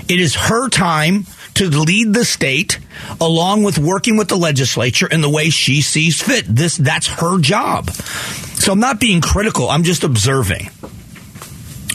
It 0.07 0.19
is 0.19 0.35
her 0.35 0.69
time 0.69 1.25
to 1.55 1.69
lead 1.69 2.13
the 2.13 2.25
state 2.25 2.79
along 3.19 3.63
with 3.63 3.77
working 3.77 4.17
with 4.17 4.27
the 4.27 4.35
legislature 4.35 5.07
in 5.07 5.21
the 5.21 5.29
way 5.29 5.49
she 5.49 5.81
sees 5.81 6.21
fit. 6.21 6.45
This 6.47 6.77
that's 6.77 7.07
her 7.07 7.39
job. 7.39 7.89
So 7.91 8.73
I'm 8.73 8.79
not 8.79 8.99
being 8.99 9.21
critical. 9.21 9.69
I'm 9.69 9.83
just 9.83 10.03
observing. 10.03 10.69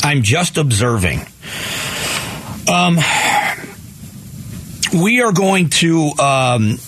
I'm 0.03 0.23
just 0.23 0.57
observing. 0.57 1.21
Um, 2.69 2.99
we 4.95 5.21
are 5.21 5.33
going 5.33 5.69
to 5.71 6.11
um, 6.19 6.79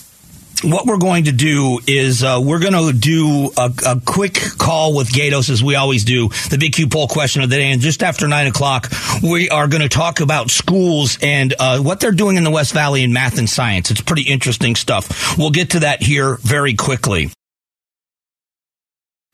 what 0.63 0.85
we're 0.85 0.97
going 0.97 1.25
to 1.25 1.31
do 1.31 1.79
is 1.87 2.23
uh, 2.23 2.39
we're 2.41 2.59
going 2.59 2.73
to 2.73 2.97
do 2.97 3.51
a, 3.57 3.71
a, 3.85 4.01
quick 4.03 4.35
call 4.57 4.95
with 4.95 5.11
Gatos 5.11 5.49
as 5.49 5.63
we 5.63 5.75
always 5.75 6.03
do. 6.05 6.29
The 6.49 6.57
big 6.59 6.73
Q 6.73 6.87
poll 6.87 7.07
question 7.07 7.41
of 7.41 7.49
the 7.49 7.57
day, 7.57 7.71
and 7.71 7.81
just 7.81 8.03
after 8.03 8.27
nine 8.27 8.47
o'clock, 8.47 8.91
we 9.21 9.49
are 9.49 9.67
going 9.67 9.81
to 9.81 9.89
talk 9.89 10.19
about 10.19 10.49
schools 10.49 11.17
and 11.21 11.53
uh, 11.59 11.79
what 11.79 11.99
they're 11.99 12.11
doing 12.11 12.37
in 12.37 12.43
the 12.43 12.51
West 12.51 12.73
Valley 12.73 13.03
in 13.03 13.13
math 13.13 13.37
and 13.37 13.49
science. 13.49 13.91
It's 13.91 14.01
pretty 14.01 14.23
interesting 14.23 14.75
stuff. 14.75 15.37
We'll 15.37 15.51
get 15.51 15.71
to 15.71 15.79
that 15.81 16.01
here 16.01 16.37
very 16.41 16.73
quickly. 16.75 17.29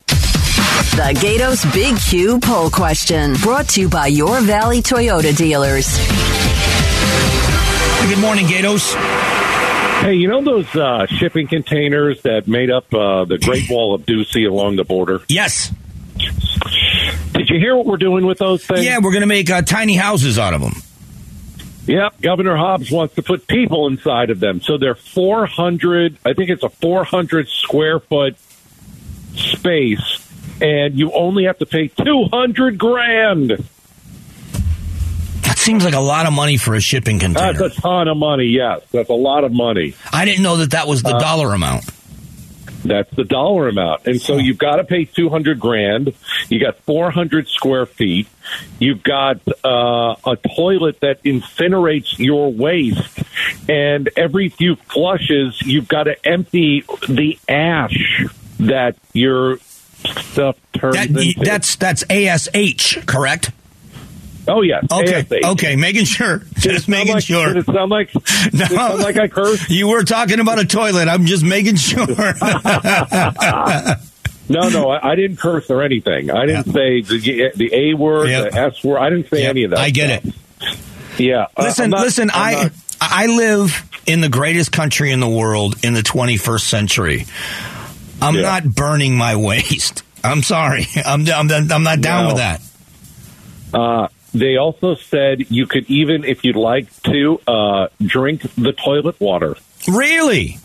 The 0.06 1.16
Gatos 1.20 1.64
Big 1.72 1.96
Q 1.98 2.40
poll 2.40 2.70
question 2.70 3.34
brought 3.34 3.68
to 3.70 3.80
you 3.80 3.88
by 3.88 4.08
your 4.08 4.40
Valley 4.40 4.82
Toyota 4.82 5.36
dealers. 5.36 5.96
Good 8.08 8.18
morning, 8.18 8.46
Gatos. 8.46 8.94
Hey, 10.00 10.14
you 10.14 10.28
know 10.28 10.42
those 10.42 10.74
uh, 10.74 11.04
shipping 11.06 11.46
containers 11.46 12.22
that 12.22 12.48
made 12.48 12.70
up 12.70 12.92
uh, 12.94 13.26
the 13.26 13.36
Great 13.36 13.68
Wall 13.68 13.94
of 13.94 14.06
Ducey 14.06 14.48
along 14.48 14.76
the 14.76 14.84
border? 14.84 15.20
Yes. 15.28 15.74
Did 17.34 17.50
you 17.50 17.58
hear 17.58 17.76
what 17.76 17.84
we're 17.84 17.98
doing 17.98 18.24
with 18.24 18.38
those 18.38 18.64
things? 18.64 18.82
Yeah, 18.82 18.98
we're 19.02 19.12
going 19.12 19.20
to 19.20 19.26
make 19.26 19.50
uh, 19.50 19.60
tiny 19.60 19.96
houses 19.96 20.38
out 20.38 20.54
of 20.54 20.62
them. 20.62 20.72
Yep, 21.84 22.22
Governor 22.22 22.56
Hobbs 22.56 22.90
wants 22.90 23.14
to 23.16 23.22
put 23.22 23.46
people 23.46 23.88
inside 23.88 24.30
of 24.30 24.40
them. 24.40 24.62
So 24.62 24.78
they're 24.78 24.94
400, 24.94 26.16
I 26.24 26.32
think 26.32 26.48
it's 26.48 26.62
a 26.62 26.70
400 26.70 27.48
square 27.48 28.00
foot 28.00 28.36
space, 29.34 30.26
and 30.62 30.98
you 30.98 31.12
only 31.12 31.44
have 31.44 31.58
to 31.58 31.66
pay 31.66 31.88
200 31.88 32.78
grand 32.78 33.68
seems 35.60 35.84
like 35.84 35.94
a 35.94 36.00
lot 36.00 36.26
of 36.26 36.32
money 36.32 36.56
for 36.56 36.74
a 36.74 36.80
shipping 36.80 37.18
container. 37.18 37.52
That's 37.52 37.78
a 37.78 37.80
ton 37.80 38.08
of 38.08 38.16
money, 38.16 38.46
yes. 38.46 38.82
That's 38.90 39.10
a 39.10 39.14
lot 39.14 39.44
of 39.44 39.52
money. 39.52 39.94
I 40.12 40.24
didn't 40.24 40.42
know 40.42 40.56
that 40.58 40.72
that 40.72 40.88
was 40.88 41.02
the 41.02 41.14
uh, 41.14 41.18
dollar 41.18 41.54
amount. 41.54 41.84
That's 42.82 43.14
the 43.14 43.24
dollar 43.24 43.68
amount. 43.68 44.06
And 44.06 44.20
so 44.20 44.36
you've 44.36 44.58
got 44.58 44.76
to 44.76 44.84
pay 44.84 45.04
200 45.04 45.60
grand. 45.60 46.14
You 46.48 46.60
got 46.60 46.78
400 46.78 47.46
square 47.48 47.84
feet. 47.84 48.26
You've 48.78 49.02
got 49.02 49.40
uh, 49.62 50.16
a 50.24 50.36
toilet 50.56 51.00
that 51.00 51.22
incinerates 51.22 52.18
your 52.18 52.50
waste. 52.50 53.18
And 53.68 54.08
every 54.16 54.48
few 54.48 54.76
flushes, 54.76 55.60
you've 55.62 55.88
got 55.88 56.04
to 56.04 56.26
empty 56.26 56.84
the 57.06 57.38
ash 57.48 58.24
that 58.60 58.96
your 59.12 59.58
stuff 59.58 60.56
turns 60.72 60.94
that, 60.96 61.08
into. 61.10 61.40
That's, 61.40 61.76
that's 61.76 62.02
ASH, 62.08 63.04
correct? 63.04 63.50
Oh 64.48 64.62
yeah. 64.62 64.80
Okay. 64.90 65.26
ASH. 65.30 65.44
Okay. 65.52 65.76
Making 65.76 66.04
sure. 66.04 66.42
Just 66.54 66.88
making 66.88 67.14
like, 67.14 67.24
sure. 67.24 67.48
Did 67.48 67.58
it 67.58 67.66
sound 67.66 67.90
like? 67.90 68.10
No. 68.52 68.64
Sound 68.64 69.00
like 69.00 69.18
I 69.18 69.28
cursed. 69.28 69.68
You 69.68 69.88
were 69.88 70.02
talking 70.02 70.40
about 70.40 70.58
a 70.58 70.64
toilet. 70.64 71.08
I'm 71.08 71.26
just 71.26 71.44
making 71.44 71.76
sure. 71.76 72.06
no, 72.06 72.14
no, 74.70 74.90
I, 74.90 75.10
I, 75.10 75.14
didn't 75.14 75.36
curse 75.36 75.68
or 75.70 75.82
anything. 75.82 76.30
I 76.30 76.46
didn't 76.46 76.68
yeah. 76.68 76.72
say 76.72 77.00
the, 77.02 77.52
the 77.54 77.74
A 77.74 77.92
word, 77.94 78.30
yep. 78.30 78.50
the 78.50 78.58
S 78.58 78.82
word. 78.82 78.98
I 78.98 79.10
didn't 79.10 79.28
say 79.28 79.42
yep. 79.42 79.50
any 79.50 79.64
of 79.64 79.72
that. 79.72 79.80
I 79.80 79.90
get 79.90 80.22
stuff. 80.22 80.34
Yeah. 81.18 81.46
uh, 81.56 81.64
Listen, 81.64 81.90
not- 81.90 82.00
listen. 82.00 82.30
I'm 82.32 82.58
I 82.58 82.62
not- 82.62 82.72
I 83.00 83.26
live 83.26 83.88
in 84.06 84.20
the 84.20 84.28
greatest 84.28 84.72
country 84.72 85.12
in 85.12 85.20
the 85.20 85.28
world 85.28 85.76
in 85.84 85.94
the 85.94 86.02
21st 86.02 86.60
century. 86.62 87.26
I'm 88.22 88.34
Yeah. 88.34 88.42
not 88.42 88.64
burning 88.64 89.16
my 89.16 89.36
waste. 89.36 90.02
I'm 90.24 90.42
sorry. 90.42 90.86
I'm 91.04 91.26
I'm, 91.28 91.50
I'm 91.50 91.82
not 91.82 92.00
down 92.00 92.24
No. 92.24 92.28
with 92.28 92.36
that. 92.38 92.60
Uh, 93.72 94.08
they 94.32 94.56
also 94.56 94.94
said 94.94 95.50
you 95.50 95.66
could 95.66 95.88
even, 95.90 96.24
if 96.24 96.44
you'd 96.44 96.56
like 96.56 96.90
to, 97.02 97.40
uh, 97.46 97.88
drink 98.00 98.42
the 98.54 98.72
toilet 98.72 99.20
water. 99.20 99.56
Really? 99.88 100.58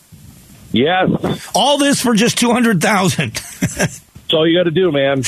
Yes. 0.72 1.50
All 1.56 1.78
this 1.78 2.02
for 2.02 2.14
just 2.14 2.38
200,000. 2.38 3.32
That's 4.26 4.34
all 4.34 4.48
you 4.48 4.58
got 4.58 4.64
to 4.64 4.72
do, 4.72 4.92
man. 4.92 5.22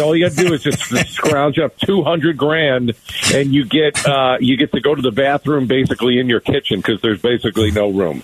All 0.00 0.14
you 0.14 0.24
got 0.24 0.36
to 0.36 0.44
do 0.44 0.54
is 0.54 0.62
just 0.62 0.80
scrounge 1.12 1.58
up 1.58 1.76
two 1.76 2.04
hundred 2.04 2.36
grand, 2.36 2.92
and 3.34 3.52
you 3.52 3.64
get 3.64 4.06
uh, 4.06 4.36
you 4.38 4.56
get 4.56 4.70
to 4.72 4.80
go 4.80 4.94
to 4.94 5.02
the 5.02 5.10
bathroom 5.10 5.66
basically 5.66 6.20
in 6.20 6.28
your 6.28 6.38
kitchen 6.38 6.78
because 6.78 7.00
there's 7.00 7.20
basically 7.20 7.72
no 7.72 7.90
room. 7.90 8.22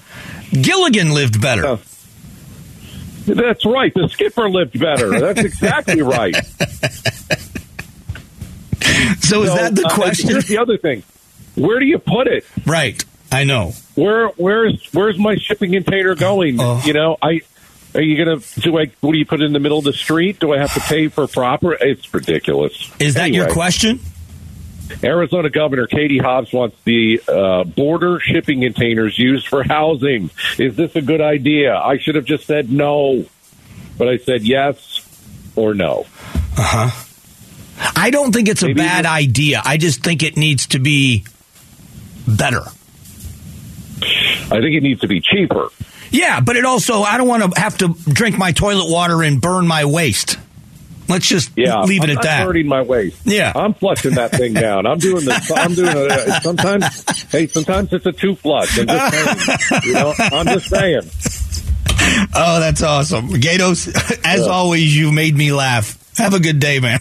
Gilligan 0.53 1.11
lived 1.15 1.41
better. 1.41 1.67
Oh. 1.67 1.81
That's 3.27 3.67
right. 3.67 3.93
The 3.93 4.09
skipper 4.09 4.49
lived 4.49 4.79
better. 4.79 5.11
That's 5.19 5.41
exactly 5.41 6.01
right. 6.01 6.35
So 9.31 9.43
is 9.43 9.51
So, 9.51 9.57
that 9.57 9.75
the 9.75 9.87
uh, 9.87 9.95
question? 9.95 10.29
Here's 10.31 10.47
the 10.47 10.59
other 10.59 10.77
thing. 10.77 11.03
Where 11.55 11.79
do 11.79 11.87
you 11.87 11.99
put 11.99 12.27
it? 12.27 12.45
right. 12.67 13.03
I 13.33 13.45
know. 13.45 13.75
Where 13.95 14.29
where's 14.31 14.89
where's 14.93 15.17
my 15.17 15.37
shipping 15.37 15.71
container 15.71 16.17
going? 16.17 16.57
Oh. 16.61 16.83
You 16.85 16.93
know, 16.93 17.17
I 17.23 17.41
are 17.95 18.01
you 18.03 18.17
gonna 18.25 18.41
do 18.57 18.77
I 18.77 18.91
what 19.01 19.13
do 19.13 19.19
you 19.19 19.25
put 19.27 19.41
it 19.41 19.45
in 19.45 19.53
the 19.53 19.61
middle 19.61 19.79
of 19.79 19.85
the 19.85 19.93
street? 19.93 20.41
Do 20.41 20.53
I 20.53 20.59
have 20.59 20.75
to 20.75 20.81
pay 20.81 21.07
for 21.07 21.29
proper? 21.29 21.75
It's 21.75 22.13
ridiculous. 22.13 22.91
Is 22.99 23.15
that 23.15 23.33
your 23.33 23.49
question? 23.51 24.01
Arizona 25.05 25.49
Governor 25.49 25.87
Katie 25.87 26.19
Hobbs 26.19 26.53
wants 26.53 26.77
the 26.83 27.23
uh, 27.29 27.63
border 27.63 28.19
shipping 28.19 28.63
containers 28.63 29.17
used 29.17 29.47
for 29.47 29.63
housing. 29.63 30.31
Is 30.59 30.75
this 30.75 30.97
a 30.97 31.01
good 31.01 31.21
idea? 31.21 31.77
I 31.77 31.99
should 31.99 32.17
have 32.17 32.25
just 32.25 32.47
said 32.47 32.73
no, 32.73 33.27
but 33.97 34.09
I 34.09 34.19
said 34.19 34.43
yes 34.43 35.07
or 35.55 35.75
no. 35.75 36.07
I 37.97 38.11
don't 38.11 38.33
think 38.33 38.49
it's 38.49 38.63
a 38.63 38.73
bad 38.73 39.07
idea. 39.07 39.63
I 39.65 39.77
just 39.77 40.03
think 40.03 40.23
it 40.23 40.37
needs 40.37 40.67
to 40.69 40.79
be 40.79 41.25
better. 42.29 42.63
I 44.03 44.59
think 44.61 44.75
it 44.75 44.83
needs 44.83 45.01
to 45.03 45.09
be 45.09 45.21
cheaper. 45.21 45.69
Yeah, 46.11 46.41
but 46.41 46.57
it 46.57 46.65
also, 46.65 47.03
I 47.03 47.19
don't 47.19 47.29
want 47.29 47.55
to 47.55 47.61
have 47.61 47.79
to 47.79 47.95
drink 48.09 48.37
my 48.37 48.53
toilet 48.53 48.91
water 48.91 49.23
and 49.23 49.41
burn 49.41 49.67
my 49.67 49.85
waste. 49.85 50.39
Let's 51.09 51.27
just 51.29 51.51
Yeah, 51.57 51.81
leave 51.83 52.03
it 52.05 52.11
I'm 52.11 52.17
at 52.19 52.23
that. 52.23 52.47
Burning 52.47 52.67
my 52.69 52.83
waste. 52.83 53.21
Yeah. 53.25 53.53
I'm 53.55 53.75
flushing 53.75 54.15
that 54.15 54.31
thing 54.33 54.55
down. 54.55 54.87
I'm 54.87 54.99
doing 54.99 55.25
this. 55.25 55.51
I'm 55.51 55.75
doing 55.75 55.91
it. 55.93 56.43
Sometimes, 56.43 57.29
hey, 57.31 57.47
sometimes 57.49 57.93
it's 57.93 58.07
a 58.07 58.13
two 58.13 58.35
flush. 58.37 58.79
I'm 58.79 58.87
just 58.87 59.13
saying. 59.15 59.81
You 59.85 59.93
know, 59.95 60.15
I'm 60.19 60.47
just 60.47 60.69
saying. 60.69 61.03
Oh, 62.35 62.61
that's 62.61 62.83
awesome. 62.83 63.29
Gatos, 63.41 63.89
as 64.25 64.41
Yeah. 64.47 64.53
always, 64.53 64.97
you 64.97 65.11
made 65.13 65.35
me 65.35 65.53
laugh. 65.53 65.97
Have 66.17 66.35
a 66.35 66.41
good 66.41 66.61
day, 66.61 66.79
man. 66.81 67.01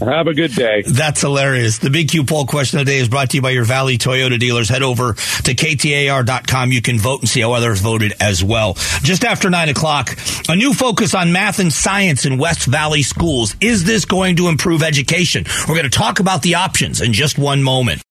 Have 0.00 0.26
a 0.26 0.34
good 0.34 0.52
day. 0.54 0.82
That's 0.82 1.22
hilarious. 1.22 1.78
The 1.78 1.90
Big 1.90 2.10
Q 2.10 2.24
poll 2.24 2.46
question 2.46 2.78
of 2.78 2.86
the 2.86 2.92
day 2.92 2.98
is 2.98 3.08
brought 3.08 3.30
to 3.30 3.36
you 3.36 3.42
by 3.42 3.50
your 3.50 3.64
Valley 3.64 3.96
Toyota 3.96 4.38
dealers. 4.38 4.68
Head 4.68 4.82
over 4.82 5.14
to 5.14 5.54
KTAR.com. 5.54 6.70
You 6.70 6.82
can 6.82 6.98
vote 6.98 7.20
and 7.20 7.28
see 7.28 7.40
how 7.40 7.52
others 7.52 7.80
voted 7.80 8.12
as 8.20 8.44
well. 8.44 8.74
Just 9.02 9.24
after 9.24 9.48
nine 9.48 9.68
o'clock, 9.68 10.16
a 10.48 10.56
new 10.56 10.74
focus 10.74 11.14
on 11.14 11.32
math 11.32 11.58
and 11.60 11.72
science 11.72 12.26
in 12.26 12.36
West 12.38 12.66
Valley 12.66 13.02
schools. 13.02 13.56
Is 13.60 13.84
this 13.84 14.04
going 14.04 14.36
to 14.36 14.48
improve 14.48 14.82
education? 14.82 15.44
We're 15.66 15.76
going 15.76 15.90
to 15.90 15.98
talk 15.98 16.20
about 16.20 16.42
the 16.42 16.56
options 16.56 17.00
in 17.00 17.12
just 17.12 17.38
one 17.38 17.62
moment. 17.62 18.02